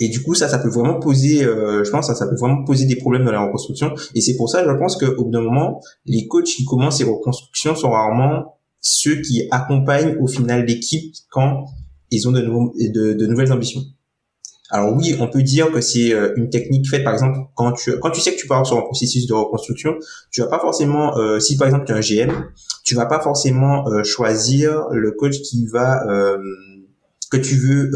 [0.00, 2.64] Et du coup, ça, ça peut vraiment poser, euh, je pense, ça, ça peut vraiment
[2.64, 3.94] poser des problèmes dans la reconstruction.
[4.14, 7.04] Et c'est pour ça, je pense qu'au bout d'un moment, les coachs qui commencent ces
[7.04, 11.66] reconstructions sont rarement ceux qui accompagnent au final l'équipe quand
[12.12, 13.82] ils ont de, de, de, nouvelles ambitions.
[14.70, 17.98] Alors oui, on peut dire que c'est euh, une technique faite, par exemple, quand tu
[17.98, 19.96] quand tu sais que tu pars sur un processus de reconstruction,
[20.30, 22.44] tu vas pas forcément, euh, si par exemple tu es un GM,
[22.84, 26.04] tu vas pas forcément choisir le coach qui va
[27.30, 27.90] que tu veux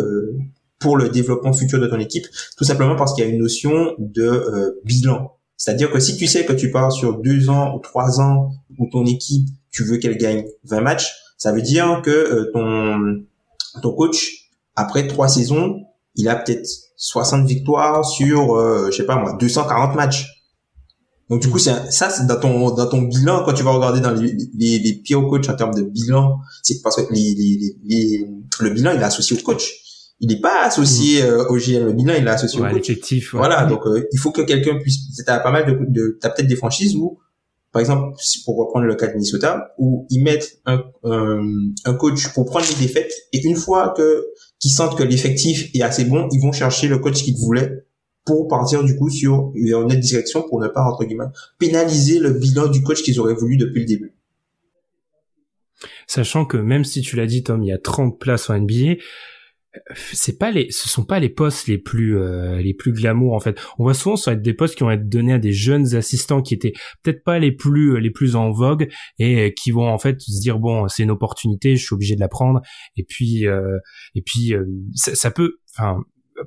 [0.79, 3.95] pour le développement futur de ton équipe, tout simplement parce qu'il y a une notion
[3.99, 5.33] de euh, bilan.
[5.57, 8.89] C'est-à-dire que si tu sais que tu pars sur deux ans ou trois ans où
[8.91, 13.25] ton équipe, tu veux qu'elle gagne 20 matchs, ça veut dire que euh, ton
[13.83, 15.83] ton coach, après trois saisons,
[16.15, 20.27] il a peut-être 60 victoires sur, euh, je sais pas moi, 240 matchs.
[21.29, 24.01] Donc du coup, c'est ça, c'est dans ton dans ton bilan quand tu vas regarder
[24.01, 27.77] dans les les, les pires coachs en termes de bilan, c'est parce que les, les,
[27.85, 28.27] les,
[28.61, 29.83] le bilan il est associé au coach
[30.21, 31.27] il n'est pas associé mm.
[31.27, 31.85] euh, au GM.
[31.87, 32.91] Le bilan, il est associé au coach.
[33.33, 34.99] Voilà, donc euh, il faut que quelqu'un puisse.
[35.25, 37.19] T'as pas mal de, de t'as peut-être des franchises où,
[37.73, 42.47] par exemple, pour reprendre le cas de Minnesota, où ils mettent un, un, coach pour
[42.47, 44.25] prendre les défaites et une fois que
[44.59, 47.87] qu'ils sentent que l'effectif est assez bon, ils vont chercher le coach qu'ils voulaient
[48.25, 51.27] pour partir du coup sur une autre direction pour ne pas entre guillemets
[51.59, 54.13] pénaliser le bilan du coach qu'ils auraient voulu depuis le début.
[56.07, 58.95] Sachant que même si tu l'as dit Tom, il y a 30 places en NBA,
[60.13, 63.41] c'est pas les ce sont pas les postes les plus euh, les plus glamour en
[63.41, 63.59] fait.
[63.79, 66.43] On voit souvent ça être des postes qui vont être donnés à des jeunes assistants
[66.43, 66.73] qui étaient
[67.03, 70.59] peut-être pas les plus les plus en vogue et qui vont en fait se dire
[70.59, 72.61] bon c'est une opportunité je suis obligé de la prendre.
[72.97, 73.79] Et puis euh,
[74.15, 74.65] et puis euh,
[74.95, 76.01] ça, ça, peut enfin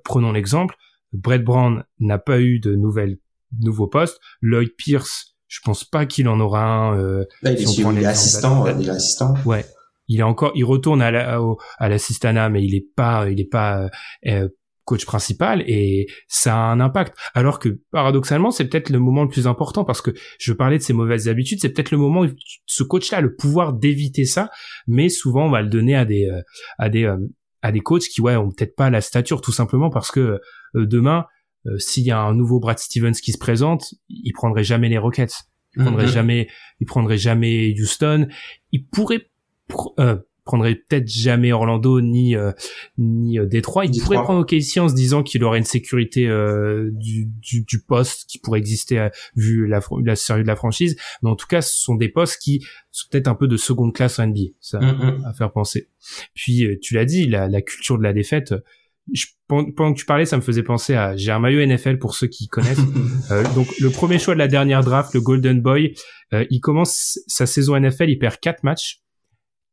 [0.04, 0.76] prenons l'exemple
[1.14, 3.18] Brett Brown n'a pas eu de nouvelles
[3.60, 4.20] nouveaux postes.
[4.42, 8.68] Lloyd Pierce je pense pas qu'il en aura un euh, il, est, il est assistant
[8.68, 9.66] est assistant ouais
[10.10, 11.40] il est encore, il retourne à la,
[11.78, 13.90] à l'assistana, mais il est pas, il est pas euh,
[14.26, 14.50] euh,
[14.84, 17.16] coach principal et ça a un impact.
[17.36, 20.84] Alors que paradoxalement, c'est peut-être le moment le plus important parce que je parlais de
[20.84, 22.28] ses mauvaises habitudes, c'est peut-être le moment où
[22.66, 24.50] ce coach-là a le pouvoir d'éviter ça,
[24.88, 26.42] mais souvent on va le donner à des, euh,
[26.80, 27.08] à des,
[27.62, 30.40] à des coachs qui ouais ont peut-être pas la stature tout simplement parce que
[30.74, 31.26] demain,
[31.78, 35.34] s'il y a un nouveau Brad Stevens qui se présente, il prendrait jamais les Rockets.
[35.76, 36.14] Il prendrait mm-hmm.
[36.14, 36.48] jamais,
[36.80, 38.28] il prendrait jamais Houston.
[38.72, 39.30] Il pourrait
[40.00, 40.18] euh,
[40.50, 42.52] prendrait peut-être jamais Orlando ni euh,
[42.98, 43.86] ni euh, Détroit.
[43.86, 47.80] Il pourrait prendre OKC en se disant qu'il aurait une sécurité euh, du, du, du,
[47.82, 50.96] poste qui pourrait exister vu la, la série de la franchise.
[51.22, 53.94] Mais en tout cas, ce sont des postes qui sont peut-être un peu de seconde
[53.94, 54.54] classe en NBA.
[54.60, 55.26] Ça mm, mm.
[55.26, 55.88] à faire penser.
[56.34, 58.56] Puis tu l'as dit, la, la, culture de la défaite.
[59.14, 62.16] je, pendant que tu parlais, ça me faisait penser à j'ai un maillot NFL pour
[62.16, 62.80] ceux qui connaissent.
[63.32, 65.96] euh, donc le premier choix de la dernière draft, le Golden Boy,
[66.34, 69.02] euh, il commence sa saison NFL, il perd quatre matchs.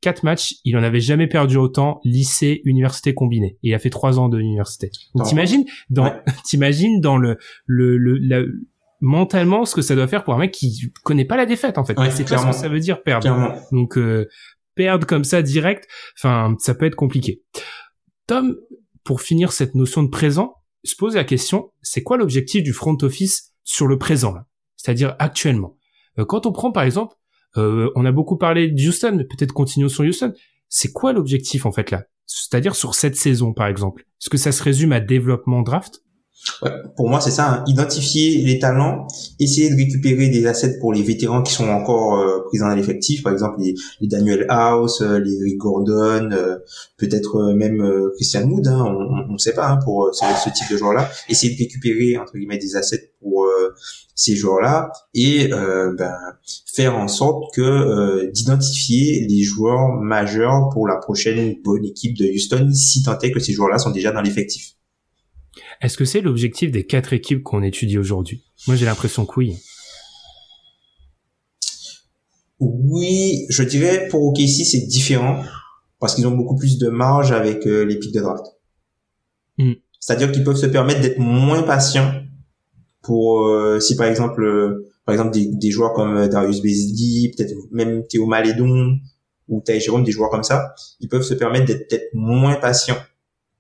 [0.01, 3.59] Quatre matchs, il en avait jamais perdu autant, lycée, université combiné.
[3.63, 4.91] Et il a fait trois ans de l'université.
[5.15, 6.13] Donc t'imagines dans,
[6.45, 8.69] t'imagines dans le, le, le,
[9.01, 11.85] mentalement ce que ça doit faire pour un mec qui connaît pas la défaite en
[11.85, 11.95] fait.
[12.11, 13.55] c'est pas ce que ça veut dire perdre.
[13.73, 14.29] Donc euh,
[14.75, 15.89] perdre comme ça direct,
[16.19, 17.43] enfin ça peut être compliqué.
[18.27, 18.57] Tom,
[19.05, 22.97] pour finir cette notion de présent, se pose la question, c'est quoi l'objectif du front
[23.03, 24.47] office sur le présent là?
[24.77, 25.77] C'est-à-dire actuellement.
[26.19, 27.17] Euh, quand on prend par exemple,
[27.57, 30.33] euh, on a beaucoup parlé de Houston, mais peut-être continuons sur Houston.
[30.69, 32.05] C'est quoi l'objectif en fait là?
[32.27, 34.03] C'est-à-dire sur cette saison par exemple.
[34.21, 36.03] Est-ce que ça se résume à développement draft?
[36.63, 37.53] Ouais, pour moi, c'est ça.
[37.53, 37.65] Hein.
[37.67, 39.07] Identifier les talents,
[39.39, 43.23] essayer de récupérer des assets pour les vétérans qui sont encore euh, présents dans l'effectif.
[43.23, 46.57] Par exemple, les, les, Daniel House, euh, les Rick Gordon, euh,
[46.97, 47.83] peut-être même
[48.15, 48.67] Christian Wood.
[48.69, 48.85] Hein,
[49.29, 51.11] on ne sait pas hein, pour ce, ce, type de joueurs-là.
[51.29, 53.47] Essayer de récupérer entre guillemets des assets pour
[54.15, 56.15] ces joueurs-là et ben,
[56.67, 62.71] faire en sorte que d'identifier les joueurs majeurs pour la prochaine bonne équipe de Houston,
[62.73, 64.77] si tant est que ces joueurs-là sont déjà dans l'effectif.
[65.81, 68.45] Est-ce que c'est l'objectif des quatre équipes qu'on étudie aujourd'hui?
[68.67, 69.57] Moi, j'ai l'impression que oui.
[72.59, 75.43] Oui, je dirais pour OKC, c'est différent
[76.01, 78.45] parce qu'ils ont beaucoup plus de marge avec euh, les pics de draft.
[79.59, 79.73] Hmm.
[80.01, 82.13] C'est-à-dire qu'ils peuvent se permettre d'être moins patients
[83.03, 88.07] pour euh, si par exemple euh, par exemple des, joueurs comme Darius Bezdi, peut-être même
[88.07, 88.99] Théo Malédon
[89.49, 92.99] ou Tay Jérôme, des joueurs comme ça, ils peuvent se permettre d'être peut-être moins patients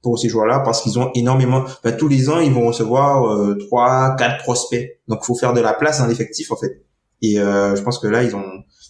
[0.06, 1.64] pour ces joueurs-là parce qu'ils ont énormément.
[1.82, 5.00] Ben, tous les ans, ils vont recevoir euh, trois, quatre prospects.
[5.08, 6.84] Donc, faut faire de la place dans l'effectif en fait.
[7.22, 8.44] Et euh, je pense que là, ils ont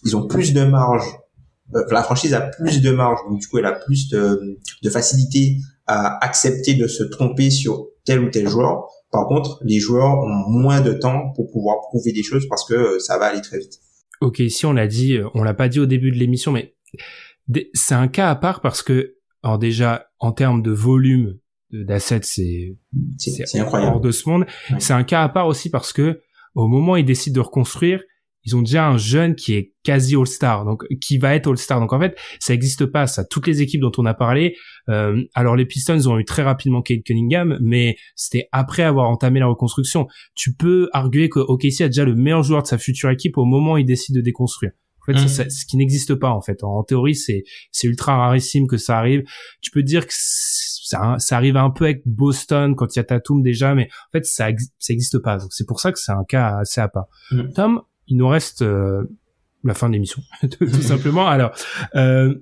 [0.05, 1.07] ils ont plus de marge.
[1.73, 5.57] Euh, la franchise a plus de marge, du coup, elle a plus de, de facilité
[5.87, 8.85] à accepter de se tromper sur tel ou tel joueur.
[9.11, 12.99] Par contre, les joueurs ont moins de temps pour pouvoir prouver des choses parce que
[12.99, 13.79] ça va aller très vite.
[14.21, 16.75] Ok, si on l'a dit, on l'a pas dit au début de l'émission, mais
[17.73, 19.16] c'est un cas à part parce que
[19.47, 21.37] alors déjà, en termes de volume
[21.71, 22.75] d'assets, c'est
[23.55, 24.45] incroyable hors de ce monde.
[24.77, 26.21] C'est un cas à part aussi parce que
[26.53, 28.03] au moment où ils décident de reconstruire,
[28.43, 31.79] ils ont déjà un jeune qui est quasi All-Star, donc qui va être All-Star.
[31.79, 33.07] Donc en fait, ça n'existe pas.
[33.07, 34.57] Ça, toutes les équipes dont on a parlé.
[34.89, 39.39] Euh, alors les Pistons ont eu très rapidement Kate Cunningham, mais c'était après avoir entamé
[39.39, 40.07] la reconstruction.
[40.35, 43.45] Tu peux arguer que OKC a déjà le meilleur joueur de sa future équipe au
[43.45, 44.71] moment où il décide de déconstruire.
[45.07, 45.49] En fait, mmh.
[45.49, 46.63] ce qui n'existe pas en fait.
[46.63, 49.23] En, théorie, c'est c'est ultra rarissime que ça arrive.
[49.61, 53.03] Tu peux dire que ça, ça arrive un peu avec Boston quand il y a
[53.03, 54.49] Tatum déjà, mais en fait, ça
[54.79, 55.37] ça existe pas.
[55.37, 57.07] Donc c'est pour ça que c'est un cas assez à part.
[57.31, 57.53] Mmh.
[57.53, 59.03] Tom, il nous reste euh,
[59.63, 60.21] la fin de l'émission,
[60.59, 61.27] tout simplement.
[61.27, 61.51] Alors,
[61.95, 62.35] euh,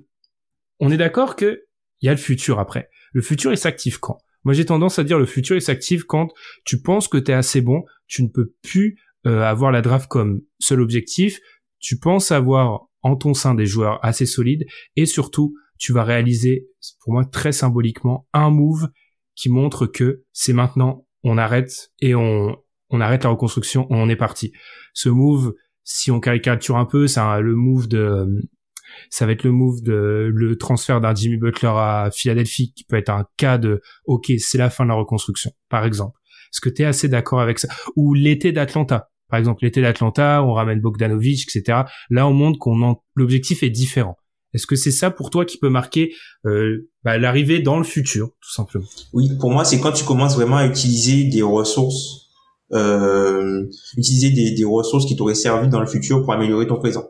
[0.80, 1.62] on est d'accord que
[2.02, 2.90] il y a le futur après.
[3.12, 4.18] Le futur, il s'active quand?
[4.44, 6.28] Moi, j'ai tendance à dire le futur, il s'active quand
[6.64, 10.08] tu penses que tu es assez bon, tu ne peux plus euh, avoir la draft
[10.08, 11.40] comme seul objectif,
[11.78, 14.66] tu penses avoir en ton sein des joueurs assez solides
[14.96, 16.68] et surtout tu vas réaliser,
[17.00, 18.88] pour moi très symboliquement, un move
[19.34, 22.56] qui montre que c'est maintenant, on arrête et on,
[22.90, 24.52] on arrête la reconstruction, on est parti.
[24.94, 25.54] Ce move,
[25.84, 28.26] si on caricature un peu, c'est le move de,
[29.10, 32.96] ça va être le move de le transfert d'un Jimmy Butler à Philadelphie, qui peut
[32.96, 36.18] être un cas de, ok, c'est la fin de la reconstruction, par exemple.
[36.52, 37.68] Est-ce que tu es assez d'accord avec ça?
[37.96, 41.82] Ou l'été d'Atlanta, par exemple, l'été d'Atlanta, on ramène Bogdanovic, etc.
[42.10, 44.16] Là, on montre qu'on l'objectif est différent.
[44.54, 46.14] Est-ce que c'est ça pour toi qui peut marquer
[46.46, 48.86] euh, bah, l'arrivée dans le futur, tout simplement?
[49.12, 52.28] Oui, pour moi, c'est quand tu commences vraiment à utiliser des ressources,
[52.72, 53.66] euh,
[53.96, 57.04] utiliser des, des ressources qui t'auraient servi dans le futur pour améliorer ton présent.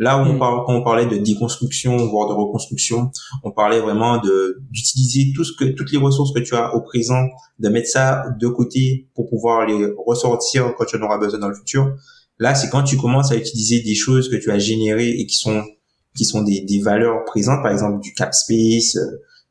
[0.00, 0.38] Là où on mm.
[0.38, 3.10] parle, quand on parlait de déconstruction, voire de reconstruction,
[3.44, 6.80] on parlait vraiment de d'utiliser tout ce que toutes les ressources que tu as au
[6.80, 7.28] présent,
[7.58, 11.50] de mettre ça de côté pour pouvoir les ressortir quand tu en auras besoin dans
[11.50, 11.94] le futur.
[12.38, 15.36] Là, c'est quand tu commences à utiliser des choses que tu as générées et qui
[15.36, 15.62] sont
[16.16, 18.96] qui sont des, des valeurs présentes, par exemple du cap space,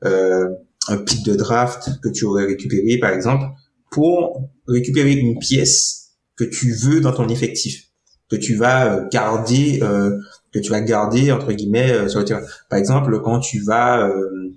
[0.04, 0.47] euh,
[0.88, 3.45] un pic de draft que tu aurais récupéré, par exemple,
[3.91, 7.89] pour récupérer une pièce que tu veux dans ton effectif
[8.30, 10.18] que tu vas euh, garder euh,
[10.52, 12.41] que tu vas garder entre guillemets euh, sur le terrain.
[12.70, 14.52] Par exemple, quand tu vas euh,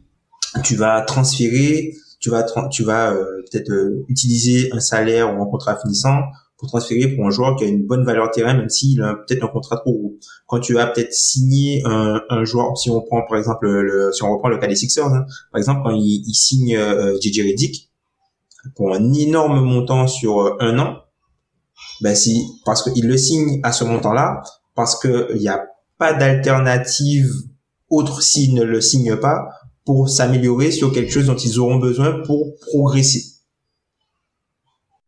[0.64, 3.72] tu vas transférer, tu vas tu vas euh, peut-être
[4.08, 6.20] utiliser un salaire ou un contrat finissant
[6.62, 9.42] pour transférer pour un joueur qui a une bonne valeur terrain, même s'il a peut-être
[9.42, 10.14] un contrat trop gros.
[10.46, 14.22] Quand tu vas peut-être signer un, un, joueur, si on prend par exemple le, si
[14.22, 17.40] on reprend le cas des Sixers, hein, par exemple quand il, il signe euh, JJ
[17.40, 17.90] Redick
[18.76, 20.98] pour un énorme montant sur un an,
[22.00, 24.42] ben si parce qu'il le signe à ce montant-là,
[24.76, 25.66] parce que il y a
[25.98, 27.28] pas d'alternative
[27.88, 29.48] autre s'il ne le signe pas
[29.84, 33.22] pour s'améliorer sur quelque chose dont ils auront besoin pour progresser.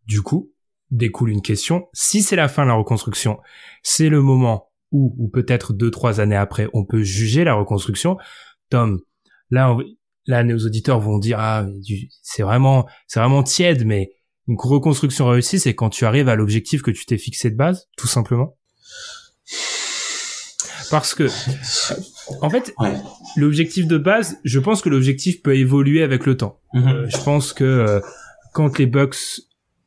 [0.06, 0.50] Du coup,
[0.90, 1.88] découle une question.
[1.92, 3.38] Si c'est la fin de la reconstruction,
[3.82, 8.16] c'est le moment où, ou peut-être deux, trois années après, on peut juger la reconstruction.
[8.70, 9.00] Tom,
[9.50, 9.76] là,
[10.26, 11.66] là, nos auditeurs vont dire, ah,
[12.22, 14.12] c'est vraiment, c'est vraiment tiède, mais
[14.46, 17.88] une reconstruction réussie, c'est quand tu arrives à l'objectif que tu t'es fixé de base,
[17.96, 18.56] tout simplement?
[20.94, 21.26] Parce que,
[22.40, 22.72] en fait,
[23.36, 26.60] l'objectif de base, je pense que l'objectif peut évoluer avec le temps.
[26.72, 26.88] Mm-hmm.
[26.88, 28.00] Euh, je pense que euh,
[28.52, 29.16] quand les Bucks,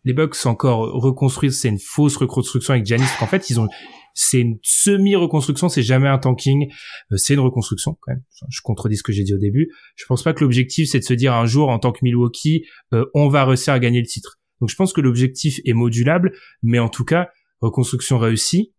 [0.03, 3.05] les Bucks encore reconstruisent, c'est une fausse reconstruction avec Giannis.
[3.21, 3.69] En fait, ils ont,
[4.15, 6.69] c'est une semi-reconstruction, c'est jamais un tanking,
[7.13, 8.23] euh, c'est une reconstruction quand même.
[8.49, 9.69] Je contredis ce que j'ai dit au début.
[9.95, 12.65] Je pense pas que l'objectif c'est de se dire un jour en tant que Milwaukee,
[13.13, 14.41] on va réussir à gagner le titre.
[14.59, 16.33] Donc je pense que l'objectif est modulable,
[16.63, 17.29] mais en tout cas,
[17.61, 18.73] reconstruction réussie,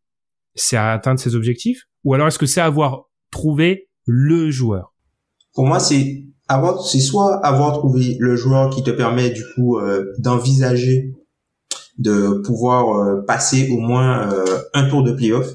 [0.59, 4.95] c'est à atteindre ses objectifs Ou alors est-ce que c'est avoir trouvé le joueur?
[5.55, 9.79] Pour moi, c'est avoir, c'est soit avoir trouvé le joueur qui te permet du coup
[9.79, 11.15] euh, d'envisager
[11.99, 15.49] de pouvoir euh, passer au moins euh, un tour de playoff.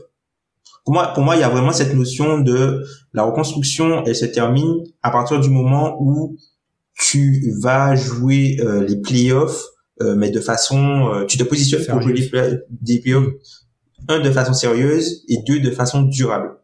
[0.84, 2.84] Pour moi, pour moi, il y a vraiment cette notion de
[3.14, 4.04] la reconstruction.
[4.06, 6.36] Elle se termine à partir du moment où
[6.95, 9.64] tu vas jouer les playoffs
[10.01, 13.30] euh, mais de façon, euh, tu te positionnes pour jouer des playoffs,
[14.08, 16.58] un de façon sérieuse et deux de façon durable.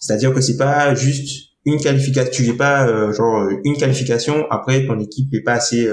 [0.00, 4.86] C'est-à-dire que c'est pas juste une qualification, tu n'es pas euh, genre une qualification après
[4.86, 5.88] ton équipe est pas assez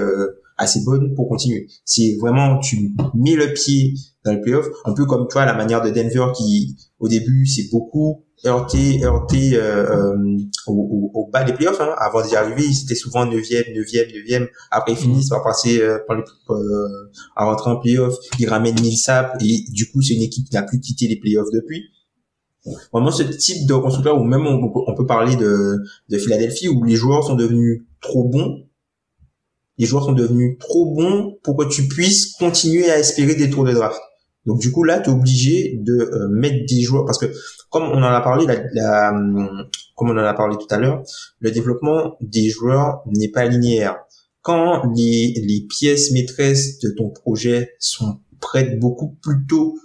[0.58, 1.68] assez bonne pour continuer.
[1.86, 3.94] C'est vraiment tu mets le pied
[4.26, 7.70] dans le playoff, un peu comme toi la manière de Denver qui au début c'est
[7.72, 10.38] beaucoup heurté, heurté euh, euh,
[10.68, 11.82] au, au, bas des playoffs.
[11.82, 11.94] Hein.
[11.98, 14.48] Avant d'y arriver, ils étaient souvent 9e, 9e, 9e.
[14.72, 15.02] Après, ils mm.
[15.02, 16.88] finissent par passer euh, par les, euh,
[17.36, 18.16] à rentrer en playoffs.
[18.40, 21.50] Ils ramènent Millsap et du coup, c'est une équipe qui n'a plus quitté les playoffs
[21.54, 21.84] depuis.
[22.94, 25.78] Vraiment, ce type de constructeur, ou même on, on, peut parler de,
[26.10, 28.66] de Philadelphie, où les joueurs sont devenus trop bons.
[29.78, 33.64] Les joueurs sont devenus trop bons pour que tu puisses continuer à espérer des tours
[33.64, 34.00] de draft.
[34.46, 37.28] Donc du coup là, tu es obligé de euh, mettre des joueurs parce que
[37.70, 39.12] comme on en a parlé, la,
[39.96, 41.04] comme on en a parlé tout à l'heure,
[41.40, 43.98] le développement des joueurs n'est pas linéaire.
[44.42, 49.76] Quand les, pièces maîtresses de ton projet sont prêtes beaucoup plus tôt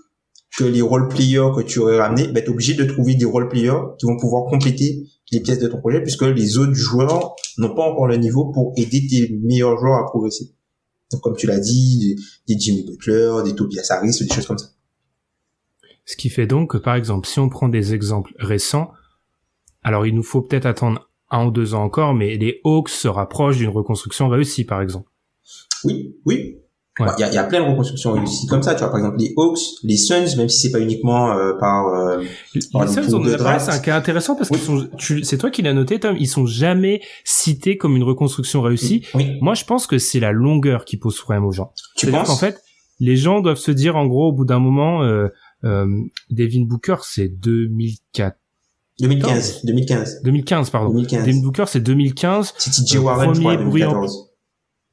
[0.56, 3.24] que les role players que tu aurais ramenés, ben, tu es obligé de trouver des
[3.24, 5.02] role players qui vont pouvoir compléter
[5.32, 8.72] les pièces de ton projet puisque les autres joueurs n'ont pas encore le niveau pour
[8.76, 10.53] aider tes meilleurs joueurs à progresser
[11.20, 14.68] comme tu l'as dit, des, Jimmy Butler, des Tobias Harris, des choses comme ça.
[16.06, 18.92] Ce qui fait donc que, par exemple, si on prend des exemples récents,
[19.82, 23.08] alors il nous faut peut-être attendre un ou deux ans encore, mais les Hawks se
[23.08, 25.10] rapprochent d'une reconstruction réussie, par exemple.
[25.84, 26.58] Oui, oui,
[27.00, 28.90] il y, a, y, a, plein de reconstructions réussies comme ça, tu vois.
[28.90, 32.22] Par exemple, les Hawks, les Suns, même si c'est pas uniquement euh, par, euh,
[32.54, 35.72] les Suns, on nous a c'est un cas intéressant parce que c'est toi qui l'as
[35.72, 36.16] noté, Tom.
[36.18, 39.04] Ils sont jamais cités comme une reconstruction réussie.
[39.40, 41.72] Moi, je pense que c'est la longueur qui pose problème aux gens.
[41.96, 42.60] Tu penses qu'en fait,
[43.00, 45.28] les gens doivent se dire, en gros, au bout d'un moment, euh,
[45.64, 45.86] euh,
[46.30, 48.36] Devin Booker, c'est 2004.
[49.00, 50.22] 2015, 2015.
[50.22, 50.90] 2015, pardon.
[50.90, 51.26] 2015.
[51.26, 52.54] Devin Booker, c'est 2015.
[52.56, 54.33] C'est TJ Warren, premier 2014.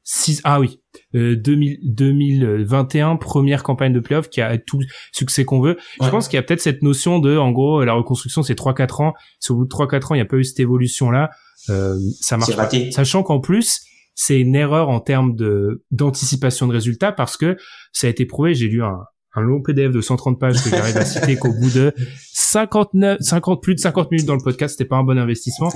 [0.04, 0.80] 6, ah oui,
[1.14, 4.80] 2021 euh, première campagne de playoff qui a tout
[5.12, 5.76] succès qu'on veut.
[6.00, 8.74] Je pense qu'il y a peut-être cette notion de en gros la reconstruction c'est 3
[8.74, 10.60] 4 ans, si au bout de 3 4 ans il n'y a pas eu cette
[10.60, 11.30] évolution là,
[11.70, 12.68] euh, ça marche pas.
[12.90, 13.80] Sachant qu'en plus
[14.14, 17.56] c'est une erreur en termes de d'anticipation de résultats parce que
[17.92, 18.98] ça a été prouvé, j'ai lu un
[19.34, 21.94] un long PDF de 130 pages que j'arrive à citer qu'au bout de
[22.34, 25.70] 59 50 plus de 50 minutes dans le podcast, c'était pas un bon investissement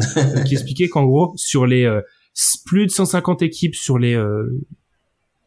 [0.46, 2.00] qui expliquait qu'en gros sur les euh,
[2.64, 4.16] plus de 150 équipes sur les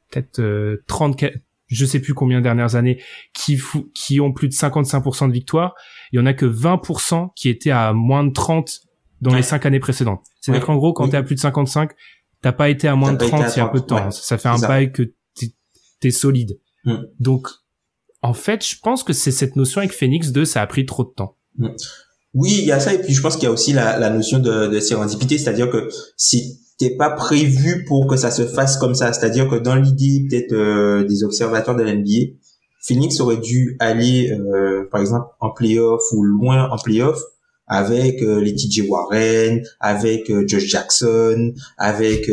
[0.10, 1.24] peut-être euh, 30
[1.68, 3.02] je sais plus combien dernières années
[3.34, 3.60] qui
[3.94, 5.76] qui ont plus de 55% de victoire,
[6.12, 8.82] il y en a que 20% qui étaient à moins de 30
[9.22, 10.24] dans les 5 années précédentes.
[10.42, 11.92] C'est-à-dire qu'en gros quand tu t'es à plus de 55,
[12.42, 14.10] t'as pas été à moins de 30 il y a un peu de temps.
[14.10, 16.60] Ça fait un bail que t'es es solide.
[16.86, 16.96] Mm.
[17.20, 17.48] Donc
[18.22, 21.04] en fait, je pense que c'est cette notion avec Phoenix 2, ça a pris trop
[21.04, 21.38] de temps.
[21.58, 21.68] Mm.
[22.34, 24.10] Oui, il y a ça et puis je pense qu'il y a aussi la, la
[24.10, 28.78] notion de, de sérendipité, c'est-à-dire que si c'était pas prévu pour que ça se fasse
[28.78, 29.12] comme ça.
[29.12, 32.34] C'est-à-dire que dans l'idée peut-être euh, des observateurs de l'NBA,
[32.82, 37.22] Phoenix aurait dû aller, euh, par exemple, en playoff ou loin en playoff
[37.68, 42.32] avec euh, les TJ Warren, avec Josh Jackson, avec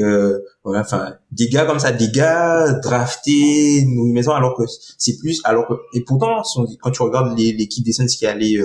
[0.65, 4.63] enfin des gars comme ça, des gars draftés nous maison alors que
[4.97, 6.43] c'est plus alors que et pourtant
[6.81, 8.59] quand tu regardes l'équipe des Suns qui allait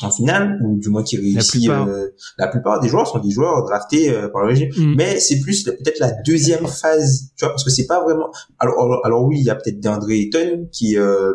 [0.00, 2.06] en finale ou du moins qui réussit la plupart, euh,
[2.38, 4.94] la plupart des joueurs sont des joueurs draftés euh, par le régime mm.
[4.96, 9.00] mais c'est plus peut-être la deuxième phase tu vois parce que c'est pas vraiment alors
[9.04, 11.32] alors, oui il y a peut-être DeAndre Ayton qui euh,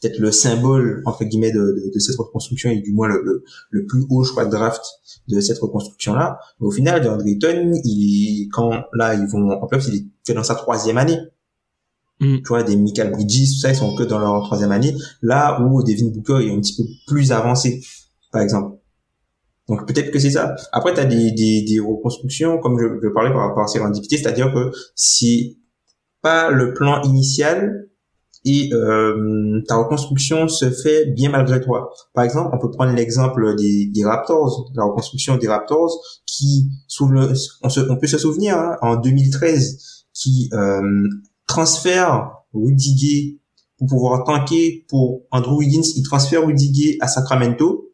[0.00, 3.86] peut-être le symbole entre guillemets de, de, de, cette reconstruction et du moins le, le,
[3.86, 4.82] plus haut choix de draft
[5.28, 6.38] de cette reconstruction là.
[6.60, 10.42] Mais au final, DeAndre Ayton, il quand là ils vont en playoffs, il est dans
[10.42, 11.18] sa troisième année.
[12.20, 12.36] Mm.
[12.36, 14.94] Tu vois, des Michael Bridges, tout ça, ils sont que dans leur troisième année.
[15.22, 17.82] Là où Devin Booker est un petit peu plus avancé,
[18.30, 18.76] par exemple.
[19.68, 20.56] Donc peut-être que c'est ça.
[20.72, 24.52] Après, tu as des, des, des, reconstructions, comme je, parlais par rapport à sérendipité, c'est-à-dire
[24.52, 25.58] que si
[26.22, 27.86] pas le plan initial
[28.44, 31.90] et euh, ta reconstruction se fait bien malgré toi.
[32.14, 36.70] Par exemple, on peut prendre l'exemple des, des, Raptors, la reconstruction des Raptors, qui,
[37.10, 40.80] le, on, se, on peut se souvenir, hein, en 2013, qui euh,
[41.50, 43.40] transfère Rudy Gay
[43.76, 47.90] pour pouvoir tanker pour Andrew Wiggins, il transfère Rudy Gay à Sacramento.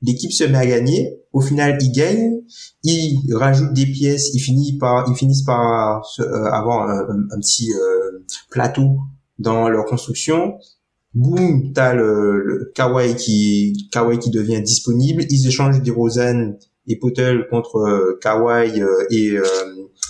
[0.00, 1.20] L'équipe se met à gagner.
[1.32, 2.40] Au final, il gagne.
[2.84, 4.30] Il rajoute des pièces.
[4.34, 8.98] Il finit par, ils finissent par euh, avoir un, petit euh, plateau
[9.38, 10.54] dans leur construction.
[11.14, 15.24] Boum, t'as le, le Kawhi qui Kawhi qui devient disponible.
[15.28, 18.80] Ils échangent des Rosen et Potel contre euh, Kawhi
[19.10, 19.38] et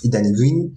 [0.05, 0.73] Danny Green.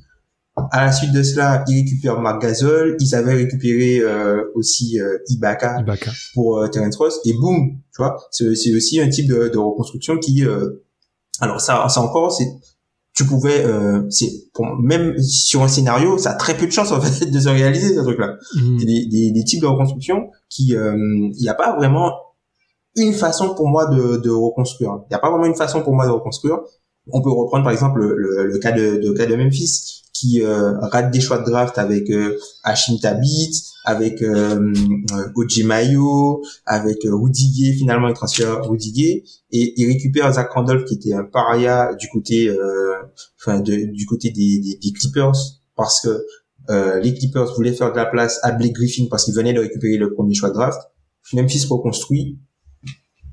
[0.72, 2.97] À la suite de cela, ils récupèrent Marc Gasol.
[2.99, 7.20] Ils avaient récupéré euh, aussi euh, Ibaka, Ibaka, pour euh, Terence Ross.
[7.26, 10.43] Et boum, tu vois, c'est aussi un type de, de reconstruction qui...
[11.41, 12.47] alors ça, ça encore, c'est
[13.16, 14.30] tu pouvais euh, c'est
[14.82, 17.93] même sur un scénario ça a très peu de chance en fait de se réaliser
[17.93, 18.78] ce truc là mmh.
[18.78, 22.14] des, des, des, types de reconstruction qui il n'y a pas vraiment
[22.95, 25.93] une façon pour moi de, de reconstruire il n'y a pas vraiment une façon pour
[25.93, 26.60] moi de reconstruire
[27.12, 30.78] on peut reprendre par exemple le, le, cas de, de cas de Memphis qui euh,
[30.80, 33.51] rate des choix de draft avec euh, Hashim Tabit,
[33.86, 34.74] avec euh,
[35.14, 40.95] euh Mayo, avec euh, Rudy finalement il transfère Rudy et il récupère Zach Randolph qui
[40.95, 42.51] était un paria du côté
[43.39, 45.36] enfin du côté des, des, des, Clippers
[45.76, 46.26] parce que
[47.01, 49.97] les Clippers voulaient faire de la place à Blake Griffin parce qu'il venait de récupérer
[49.97, 50.80] le premier choix de draft.
[51.34, 52.39] Memphis reconstruit.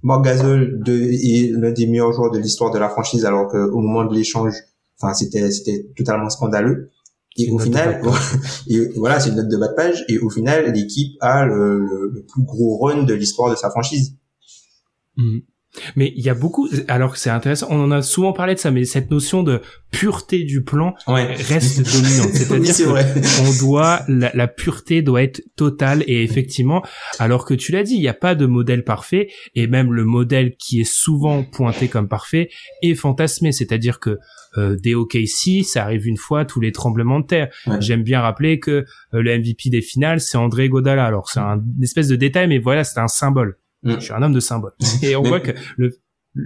[0.02, 4.04] Mark Gasol est l'un des meilleurs joueurs de l'histoire de la franchise alors qu'au moment
[4.04, 4.54] de l'échange
[5.00, 6.90] Enfin, c'était c'était totalement scandaleux.
[7.38, 8.00] Et au final,
[8.66, 10.04] et voilà, c'est une note de bas de page.
[10.08, 14.16] Et au final, l'équipe a le, le, plus gros run de l'histoire de sa franchise.
[15.16, 15.40] Mmh.
[15.94, 18.70] Mais il y a beaucoup, alors c'est intéressant, on en a souvent parlé de ça,
[18.70, 19.60] mais cette notion de
[19.90, 22.32] pureté du plan reste dominante.
[22.32, 26.82] C'est-à-dire qu'on doit, la, la, pureté doit être totale et effectivement,
[27.18, 30.04] alors que tu l'as dit, il n'y a pas de modèle parfait et même le
[30.04, 32.48] modèle qui est souvent pointé comme parfait
[32.82, 33.52] est fantasmé.
[33.52, 34.18] C'est-à-dire que
[34.56, 37.48] euh, des OKC, ça arrive une fois tous les tremblements de terre.
[37.80, 41.04] J'aime bien rappeler que euh, le MVP des finales, c'est André Godala.
[41.04, 43.58] Alors c'est un une espèce de détail, mais voilà, c'est un symbole.
[43.82, 43.94] Mm.
[43.94, 44.72] Je suis un homme de symbole.
[45.02, 45.90] Et on voit que le,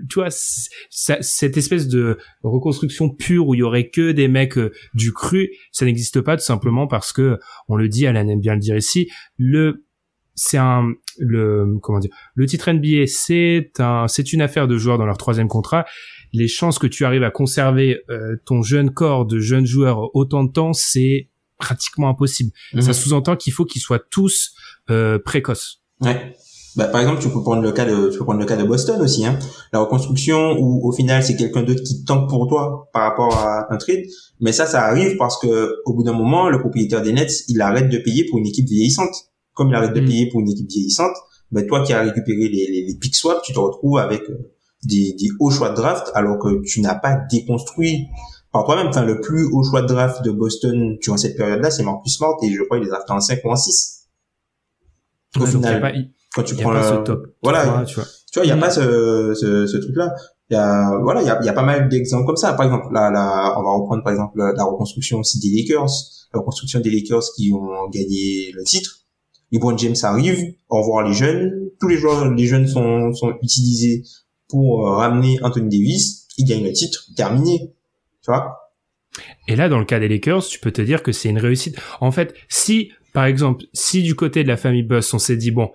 [0.09, 4.73] tu vois, cette espèce de reconstruction pure où il y aurait que des mecs euh,
[4.95, 8.55] du cru, ça n'existe pas tout simplement parce que, on le dit, Alan aime bien
[8.55, 9.85] le dire ici, le,
[10.35, 14.99] c'est un, le, comment dire, le titre NBA, c'est un, c'est une affaire de joueurs
[14.99, 15.85] dans leur troisième contrat.
[16.33, 20.45] Les chances que tu arrives à conserver euh, ton jeune corps de jeunes joueurs autant
[20.45, 21.29] de temps, c'est
[21.59, 22.53] pratiquement impossible.
[22.73, 22.81] Mm-hmm.
[22.81, 24.55] Ça sous-entend qu'il faut qu'ils soient tous
[24.89, 25.83] euh, précoces.
[26.01, 26.35] Ouais.
[26.77, 28.65] Bah, par exemple, tu peux prendre le cas de, tu peux prendre le cas de
[28.65, 29.39] Boston aussi, hein.
[29.73, 33.73] La reconstruction où au final c'est quelqu'un d'autre qui tente pour toi par rapport à
[33.73, 34.05] un trade.
[34.41, 37.61] Mais ça, ça arrive parce que au bout d'un moment, le propriétaire des Nets, il
[37.61, 39.15] arrête de payer pour une équipe vieillissante.
[39.53, 40.07] Comme il arrête de mm.
[40.07, 41.15] payer pour une équipe vieillissante,
[41.51, 44.53] ben toi qui as récupéré les, les, les pick swaps, tu te retrouves avec euh,
[44.85, 48.07] des, des hauts choix de draft alors que tu n'as pas déconstruit
[48.53, 48.87] par toi-même.
[48.87, 52.37] Enfin, le plus haut choix de draft de Boston durant cette période-là, c'est Marcus Smart
[52.43, 54.09] et je crois qu'il est drafté en 5 ou en 6.
[55.41, 58.05] Au final quand tu prends ce top voilà tu vois.
[58.33, 58.61] tu vois il y a mm.
[58.61, 60.15] pas ce, ce, ce truc là
[60.51, 62.53] il y a voilà il y a, y a pas mal d'exemples comme ça.
[62.55, 65.89] Par exemple là là on va reprendre par exemple la, reconstruction aussi des Lakers.
[66.35, 68.99] La reconstruction des Lakers qui ont gagné le titre.
[69.53, 71.71] LeBron James arrive au revoir les jeunes.
[71.81, 74.03] Tous les joueurs les jeunes sont sont utilisés
[74.49, 76.27] pour euh, ramener Anthony Davis.
[76.37, 77.73] Il gagne le titre terminé.
[78.23, 78.57] Tu vois?
[79.47, 81.77] Et là, dans le cas des Lakers, tu peux te dire que c'est une réussite.
[82.01, 85.51] En fait, si, par exemple, si du côté de la famille Buss, on s'est dit,
[85.51, 85.71] bon,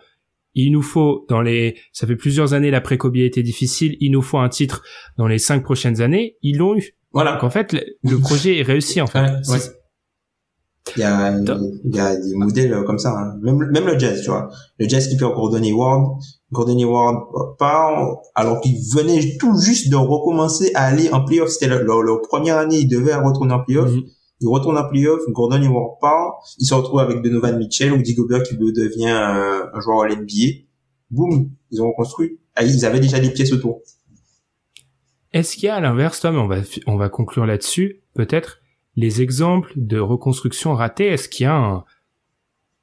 [0.55, 4.21] il nous faut dans les, ça fait plusieurs années l'après-Kobe a été difficile, il nous
[4.21, 4.83] faut un titre
[5.17, 6.95] dans les cinq prochaines années, ils l'ont eu.
[7.13, 7.33] Voilà.
[7.33, 9.19] Donc en fait, le, projet est réussi en fait.
[9.19, 9.59] Ouais,
[10.97, 13.37] Il y a, il y a des modèles comme ça, hein.
[13.41, 14.49] même, même le jazz, tu vois.
[14.79, 16.19] Le jazz qui perd Gordon Hayward,
[16.51, 17.15] Gordon Hayward
[17.57, 21.49] part, alors qu'il venait tout juste de recommencer à aller en playoff.
[21.49, 23.91] C'était leur, première année, il devait retourner en playoff.
[23.91, 24.14] Mm-hmm.
[24.41, 25.71] Il retourne en playoff, Gordon il
[26.01, 30.07] part, il se retrouve avec Donovan Mitchell ou Gobert qui devient un, un joueur à
[30.07, 30.65] l'NBA.
[31.09, 32.39] Boum, ils ont reconstruit.
[32.55, 33.81] Ah, ils avaient déjà des pièces autour.
[35.31, 36.57] Est-ce qu'il y a à l'inverse, Tom, on va,
[36.87, 38.61] on va conclure là-dessus, peut-être,
[38.95, 41.83] les exemples de reconstruction ratée, est-ce qu'il y a un,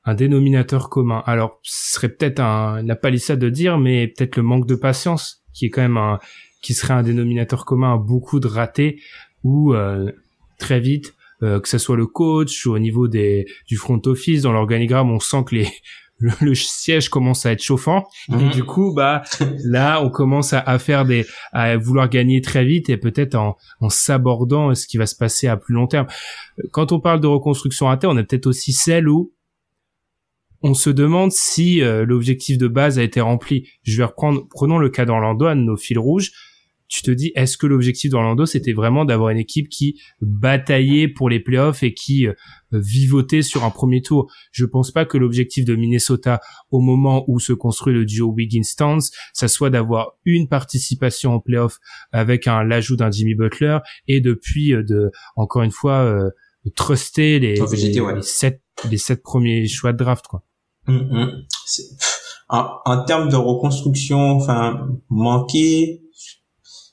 [0.04, 1.22] un dénominateur commun?
[1.24, 5.42] Alors, ce serait peut-être un, pas ça de dire, mais peut-être le manque de patience,
[5.54, 6.18] qui est quand même un,
[6.60, 9.00] qui serait un dénominateur commun à beaucoup de ratés,
[9.44, 10.12] où euh,
[10.58, 14.42] très vite, euh, que ce soit le coach ou au niveau des du front office,
[14.42, 15.68] dans l'organigramme, on sent que les
[16.40, 18.04] le, siège commence à être chauffant.
[18.30, 18.50] Et mhm.
[18.50, 19.22] du coup bah
[19.64, 23.88] là on commence à, faire des à vouloir gagner très vite et peut-être en, en
[23.88, 26.06] s'abordant ce qui va se passer à plus long terme.
[26.70, 29.32] Quand on parle de reconstruction à terre on est peut-être aussi celle où
[30.62, 33.68] on se demande si euh, l'objectif de base a été rempli.
[33.82, 36.30] Je vais reprendre prenons le cas d'Orlando nos fils rouges
[36.92, 41.30] tu te dis est-ce que l'objectif d'Orlando c'était vraiment d'avoir une équipe qui bataillait pour
[41.30, 42.34] les playoffs et qui euh,
[42.70, 44.30] vivotait sur un premier tour?
[44.52, 46.40] Je pense pas que l'objectif de Minnesota
[46.70, 48.98] au moment où se construit le duo Wiggins-Stans,
[49.32, 51.78] ça soit d'avoir une participation en playoffs
[52.12, 56.28] avec un l'ajout d'un Jimmy Butler et depuis euh, de encore une fois euh,
[56.76, 60.44] truster les, les, sept les sept premiers choix de draft quoi.
[60.88, 61.42] Hum, hum.
[62.50, 66.02] En, en, termes de reconstruction, enfin manquer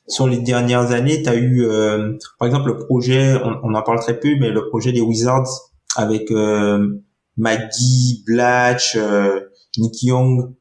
[0.09, 3.99] sur les dernières années, tu as eu, euh, par exemple, le projet, on, en parle
[3.99, 5.47] très peu, mais le projet des Wizards
[5.95, 6.99] avec euh,
[7.37, 9.39] Maggie, Blatch, euh,
[9.77, 10.53] Nick Young.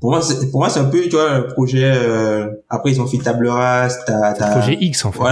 [0.00, 1.92] Pour moi, c'est, pour moi, c'est un peu, tu vois, le projet.
[1.94, 3.98] Euh, après, ils ont fait table rase.
[4.06, 4.58] T'as, t'as...
[4.58, 5.20] Projet X, en fait.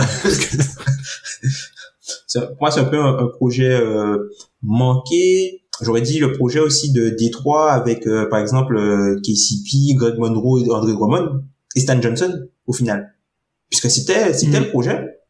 [2.35, 4.31] pour moi, c'est un peu un, projet euh,
[4.63, 5.65] manqué.
[5.83, 8.77] J'aurais dit le projet aussi de Détroit avec, par exemple,
[9.23, 11.43] KCP, Greg Monroe, André Drummond
[11.75, 13.15] et Stan Johnson au final
[13.71, 14.65] puisque c'était c'était mm.
[14.65, 15.21] le projet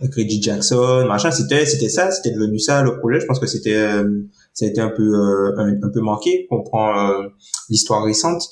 [0.00, 3.46] avec Reggie Jackson machin c'était c'était ça c'était devenu ça le projet je pense que
[3.46, 7.28] c'était euh, ça a été un peu euh, un, peu manqué on prend euh,
[7.68, 8.42] l'histoire récente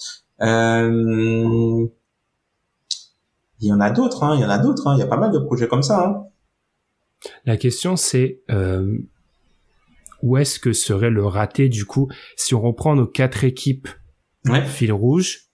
[0.40, 1.88] il
[3.60, 5.16] y en a d'autres hein, il y en a d'autres hein, il y a pas
[5.16, 6.24] mal de projets comme ça hein.
[7.44, 8.42] la question c'est
[10.22, 13.88] où est-ce que serait le raté du coup si on reprend nos quatre équipes
[14.46, 14.64] ouais.
[14.64, 15.47] fil rouge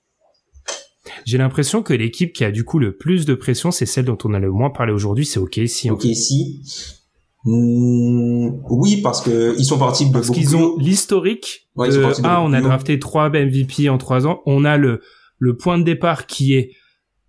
[1.25, 4.19] j'ai l'impression que l'équipe qui a du coup le plus de pression, c'est celle dont
[4.25, 5.91] on a le moins parlé aujourd'hui, c'est OKC.
[5.91, 6.95] OKC.
[7.47, 11.69] Mmh, oui, parce que ils sont partis parce qu'ils ont l'historique.
[12.23, 14.41] ah, on a drafté trois MVP en trois ans.
[14.47, 15.03] On a le
[15.39, 16.73] le point de départ qui est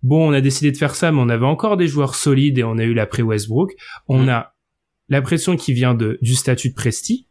[0.02, 0.30] bon.
[0.30, 2.78] On a décidé de faire ça, mais on avait encore des joueurs solides et on
[2.78, 3.74] a eu l'après Westbrook.
[4.08, 4.28] On mmh.
[4.30, 4.54] a
[5.10, 7.26] la pression qui vient de du statut de Presti,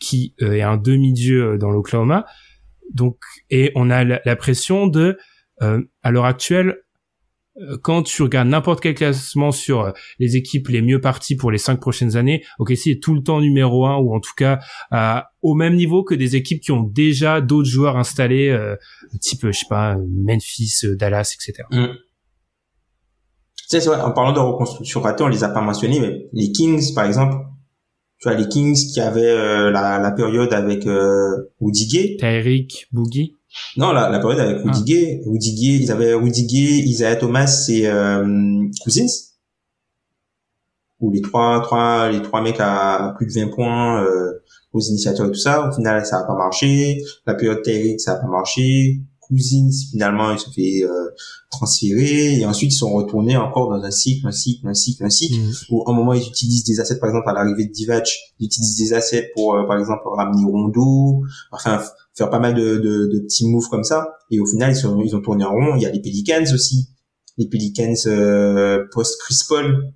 [0.00, 2.26] qui euh, est un demi-dieu euh, dans l'Oklahoma.
[2.92, 3.18] Donc,
[3.50, 5.16] et on a la pression de
[5.60, 6.76] à l'heure actuelle,
[7.58, 11.50] euh, quand tu regardes n'importe quel classement sur euh, les équipes les mieux parties pour
[11.50, 14.60] les cinq prochaines années, OKC est tout le temps numéro un ou en tout cas
[15.42, 18.76] au même niveau que des équipes qui ont déjà d'autres joueurs installés, euh,
[19.20, 21.66] type je sais pas Memphis, Dallas, etc.
[21.70, 21.94] Mm.
[23.68, 24.00] C'est vrai.
[24.00, 27.36] En parlant de reconstruction ratée, on les a pas mentionnés, mais les Kings par exemple,
[28.18, 33.34] tu vois les Kings qui avaient la, la, période avec euh, Woody Gay, Tyreek, Boogie.
[33.76, 34.82] Non, la, la période avec ah.
[34.84, 39.06] Gay, Rudy Gay, ils avaient Rudy Gay, Isaiah Thomas et euh, Cousins.
[41.00, 44.42] Où les trois, trois, les trois mecs à plus de 20 points euh,
[44.72, 45.68] aux initiateurs et tout ça.
[45.68, 47.02] Au final, ça a pas marché.
[47.26, 49.00] La période Terry, ça a pas marché.
[49.26, 51.10] Cousins, finalement, ils se fait euh,
[51.50, 55.10] transférer et ensuite ils sont retournés encore dans un cycle, un cycle, un cycle, un
[55.10, 55.38] cycle.
[55.38, 55.52] Mm.
[55.70, 58.08] Où à un moment ils utilisent des assets, par exemple à l'arrivée de Divac,
[58.38, 61.22] ils utilisent des assets pour, euh, par exemple, ramener Rondo,
[61.52, 61.82] enfin
[62.14, 64.08] faire pas mal de, de, de, petits moves comme ça.
[64.30, 65.76] Et au final ils, sont, ils ont tourné en rond.
[65.76, 66.88] Il y a les Pelicans aussi,
[67.36, 69.92] les Pelicans euh, post Chris Paul.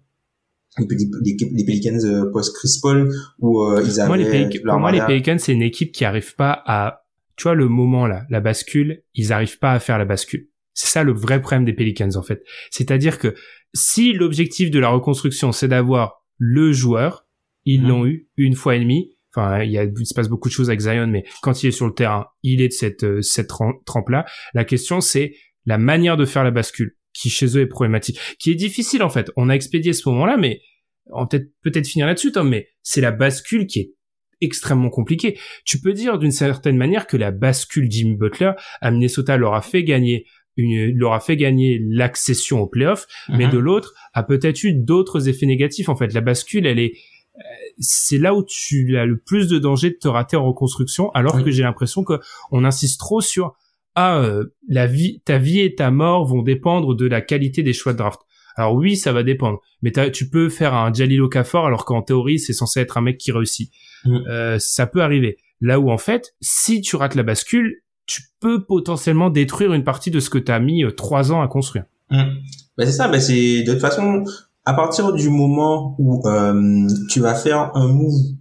[0.78, 5.52] Les, les, Pelicans euh, post Chris Paul où ils avaient moi, moi les Pelicans c'est
[5.52, 7.00] une équipe qui arrive pas à
[7.40, 10.48] tu vois, le moment là, la bascule, ils arrivent pas à faire la bascule.
[10.74, 12.42] C'est ça le vrai problème des Pelicans en fait.
[12.70, 13.34] C'est-à-dire que
[13.72, 17.26] si l'objectif de la reconstruction c'est d'avoir le joueur,
[17.64, 17.88] ils mhm.
[17.88, 19.16] l'ont eu une fois et demie.
[19.34, 21.68] Enfin, il, y a, il se passe beaucoup de choses avec Zion, mais quand il
[21.68, 23.48] est sur le terrain, il est de cette, euh, cette
[23.86, 24.26] trempe-là.
[24.52, 25.32] La question, c'est
[25.64, 29.08] la manière de faire la bascule, qui chez eux est problématique, qui est difficile en
[29.08, 29.30] fait.
[29.36, 30.60] On a expédié ce moment-là, mais
[31.06, 33.94] on peut-être peut-être finir là-dessus, Tom, mais c'est la bascule qui est
[34.40, 35.38] extrêmement compliqué.
[35.64, 39.62] Tu peux dire d'une certaine manière que la bascule Jimmy Butler à Minnesota leur a
[39.62, 40.26] fait gagner
[40.56, 43.52] une, leur a fait gagner l'accession au playoff, mais mhm.
[43.52, 45.88] de l'autre a peut-être eu d'autres effets négatifs.
[45.88, 46.92] En fait, la bascule, elle est,
[47.36, 47.42] euh,
[47.78, 51.42] c'est là où tu as le plus de danger de te rater en reconstruction, alors
[51.42, 52.14] que j'ai l'impression que
[52.50, 53.54] on insiste trop sur
[53.94, 57.72] ah euh, la vie, ta vie et ta mort vont dépendre de la qualité des
[57.72, 58.20] choix de draft.
[58.56, 62.38] Alors oui, ça va dépendre, mais tu peux faire un Jalil Okafor alors qu'en théorie
[62.38, 63.72] c'est censé être un mec qui réussit.
[64.04, 64.16] Mm.
[64.28, 65.38] Euh, ça peut arriver.
[65.60, 70.10] Là où en fait, si tu rates la bascule, tu peux potentiellement détruire une partie
[70.10, 71.84] de ce que tu as mis euh, trois ans à construire.
[72.10, 72.40] Ben
[72.78, 74.24] c'est ça, ben c'est de toute façon,
[74.64, 78.34] à partir du moment où euh, tu vas faire un move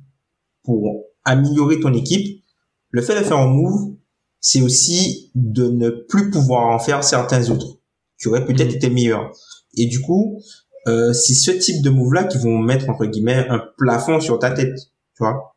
[0.63, 2.43] pour améliorer ton équipe,
[2.89, 3.95] le fait de faire un move,
[4.39, 7.77] c'est aussi de ne plus pouvoir en faire certains autres
[8.19, 8.75] qui auraient peut-être mm.
[8.75, 9.31] été meilleurs.
[9.75, 10.41] Et du coup,
[10.87, 14.39] euh, c'est ce type de move là qui vont mettre entre guillemets un plafond sur
[14.39, 14.77] ta tête,
[15.19, 15.55] tu vois.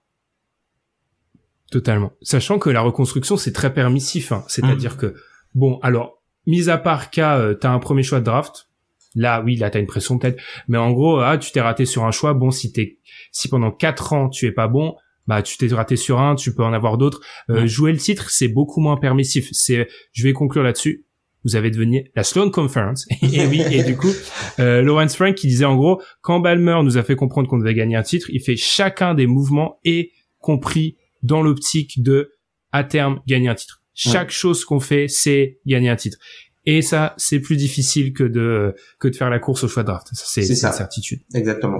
[1.70, 2.12] Totalement.
[2.20, 4.44] Sachant que la reconstruction c'est très permissif, hein.
[4.48, 4.98] c'est-à-dire mm.
[4.98, 5.14] que
[5.54, 8.68] bon, alors mis à part cas, euh, t'as un premier choix de draft,
[9.14, 10.42] Là, oui, là, t'as une pression peut-être.
[10.68, 12.34] Mais en gros, ah, tu t'es raté sur un choix.
[12.34, 12.98] Bon, si t'es,
[13.30, 16.54] si pendant quatre ans tu es pas bon, bah, tu t'es raté sur un, tu
[16.54, 17.20] peux en avoir d'autres.
[17.50, 19.48] Euh, jouer le titre, c'est beaucoup moins permissif.
[19.52, 21.04] C'est, je vais conclure là-dessus.
[21.44, 23.06] Vous avez devenu la Sloan Conference.
[23.22, 24.12] et oui, et du coup,
[24.58, 27.74] euh, Lawrence Frank qui disait en gros, quand Balmer nous a fait comprendre qu'on devait
[27.74, 32.32] gagner un titre, il fait chacun des mouvements et compris dans l'optique de
[32.72, 33.82] à terme gagner un titre.
[33.94, 36.18] Chaque chose qu'on fait, c'est gagner un titre.
[36.64, 39.88] Et ça, c'est plus difficile que de que de faire la course au choix de
[39.88, 40.08] draft.
[40.12, 41.20] C'est une certitude.
[41.34, 41.78] Exactement.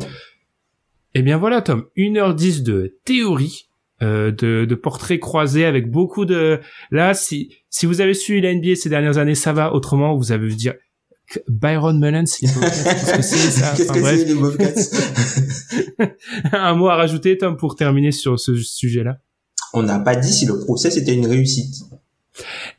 [1.15, 3.69] Eh bien voilà, Tom, 1h10 de théorie,
[4.03, 6.61] euh, de, de portraits croisés avec beaucoup de...
[6.91, 9.73] Là, si, si vous avez suivi la NBA ces dernières années, ça va.
[9.73, 10.75] Autrement, vous avez vu dire
[11.49, 14.03] Byron Mullins, qu'est-ce que c'est ça Qu'est-ce que
[15.97, 16.11] c'est les
[16.53, 19.19] Un mot à rajouter, Tom, pour terminer sur ce sujet-là?
[19.73, 21.75] On n'a pas dit si le process était une réussite.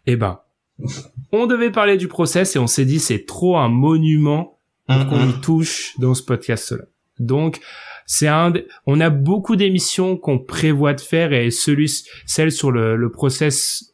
[0.06, 0.40] Eh ben,
[1.32, 5.30] on devait parler du process et on s'est dit c'est trop un monument pour qu'on
[5.30, 6.84] y touche dans ce podcast-là.
[7.20, 7.60] Donc,
[8.06, 8.54] c'est un,
[8.86, 11.92] on a beaucoup d'émissions qu'on prévoit de faire et celui,
[12.26, 13.94] celle sur le, le process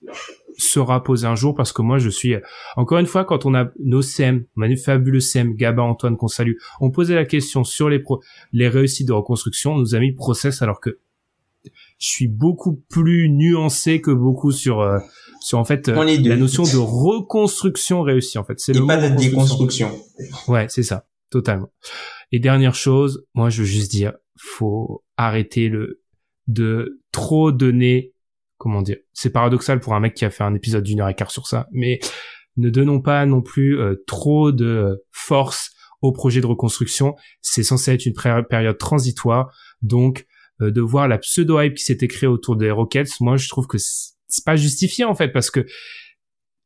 [0.58, 2.36] sera posée un jour parce que moi je suis
[2.76, 6.54] encore une fois quand on a nos CM, une fabuleux CM, Gaba Antoine qu'on salue,
[6.82, 8.22] on posait la question sur les pro,
[8.52, 11.00] les réussites de reconstruction, on nous a mis process alors que
[11.98, 15.00] je suis beaucoup plus nuancé que beaucoup sur euh,
[15.42, 18.60] sur en fait euh, la notion de reconstruction réussie en fait.
[18.60, 19.92] C'est le pas de déconstruction.
[20.48, 21.72] Ouais, c'est ça, totalement.
[22.32, 26.02] Et dernière chose, moi je veux juste dire, faut arrêter le
[26.48, 28.14] de trop donner.
[28.58, 31.16] Comment dire C'est paradoxal pour un mec qui a fait un épisode d'une heure et
[31.16, 32.00] quart sur ça, mais
[32.58, 37.16] ne donnons pas non plus euh, trop de force au projet de reconstruction.
[37.42, 40.26] C'est censé être une période transitoire, donc
[40.62, 43.20] euh, de voir la pseudo hype qui s'était créée autour des Rockets.
[43.22, 45.66] Moi, je trouve que c'est pas justifié en fait parce que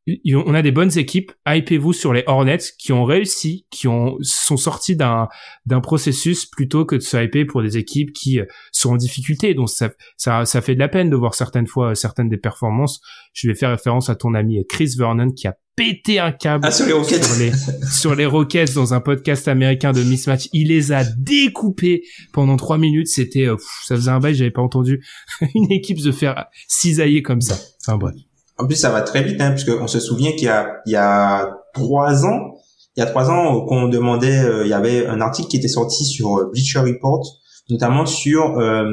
[0.07, 1.31] on a des bonnes équipes.
[1.47, 5.29] Hypez-vous sur les Hornets qui ont réussi, qui ont sont sortis d'un
[5.65, 9.53] d'un processus plutôt que de se hyper pour des équipes qui euh, sont en difficulté.
[9.53, 12.37] Donc ça ça ça fait de la peine de voir certaines fois euh, certaines des
[12.37, 13.01] performances.
[13.33, 16.71] Je vais faire référence à ton ami Chris Vernon qui a pété un câble ah,
[16.71, 17.23] sur, les Rockets.
[17.23, 17.51] Sur, les,
[17.91, 20.49] sur les Rockets dans un podcast américain de mismatch.
[20.53, 23.07] Il les a découpés pendant trois minutes.
[23.07, 25.03] C'était, euh, ça faisait un bail, j'avais pas entendu
[25.55, 27.57] une équipe se faire cisailler comme ça.
[27.81, 28.15] Enfin bref.
[28.63, 30.93] En plus, ça va très vite, hein, puisque on se souvient qu'il y a, il
[30.93, 32.55] y a trois ans,
[32.95, 35.67] il y a trois ans, qu'on demandait, euh, il y avait un article qui était
[35.67, 38.85] sorti sur euh, Bleacher Report, notamment sur euh,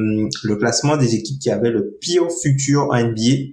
[0.42, 3.52] le classement des équipes qui avaient le pire futur en NBA.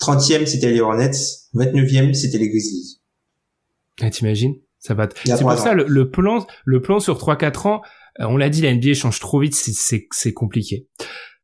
[0.00, 1.10] 30e, c'était les Hornets.
[1.54, 2.98] 29e, c'était les Grizzlies.
[4.00, 4.54] Ah, t'imagines?
[4.78, 5.10] Ça va.
[5.26, 7.82] C'est pour ça le, plan, le plan sur 3-4 ans.
[8.18, 10.88] on l'a dit, la NBA change trop vite, c'est compliqué.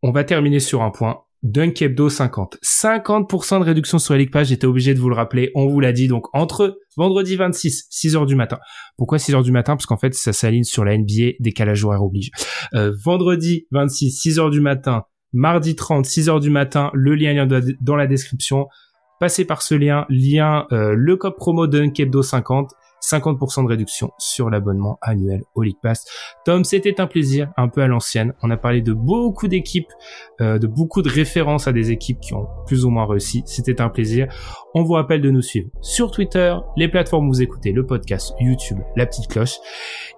[0.02, 1.23] On va terminer sur un point.
[1.44, 2.56] Dunk Hebdo 50.
[2.64, 5.92] 50% de réduction sur League Pass, j'étais obligé de vous le rappeler, on vous l'a
[5.92, 8.58] dit, donc entre vendredi 26, 6h du matin.
[8.96, 9.76] Pourquoi 6h du matin?
[9.76, 12.30] Parce qu'en fait, ça s'aligne sur la NBA, décalage horaire oblige.
[12.72, 15.02] Euh, vendredi 26, 6h du matin,
[15.34, 18.66] mardi 30, 6h du matin, le lien est dans la description.
[19.20, 22.72] Passez par ce lien, lien euh, le code promo Dunk Hebdo 50
[23.04, 26.04] 50% de réduction sur l'abonnement annuel au League Pass.
[26.44, 28.32] Tom, c'était un plaisir, un peu à l'ancienne.
[28.42, 29.92] On a parlé de beaucoup d'équipes,
[30.40, 33.42] euh, de beaucoup de références à des équipes qui ont plus ou moins réussi.
[33.46, 34.28] C'était un plaisir.
[34.74, 38.34] On vous rappelle de nous suivre sur Twitter, les plateformes où vous écoutez, le podcast,
[38.40, 39.58] YouTube, la petite cloche.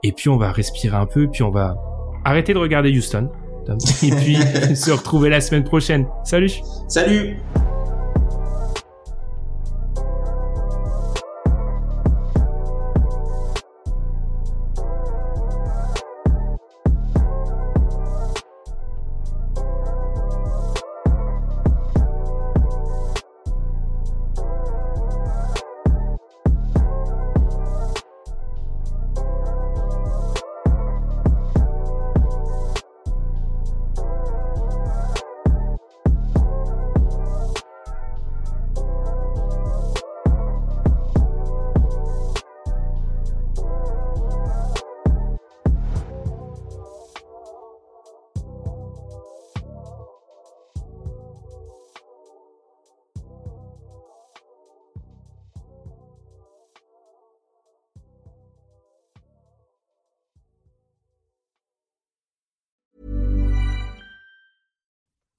[0.03, 1.77] Et puis on va respirer un peu, puis on va
[2.25, 3.31] arrêter de regarder Houston.
[4.03, 4.37] Et puis
[4.77, 6.07] se retrouver la semaine prochaine.
[6.25, 6.53] Salut
[6.89, 7.37] Salut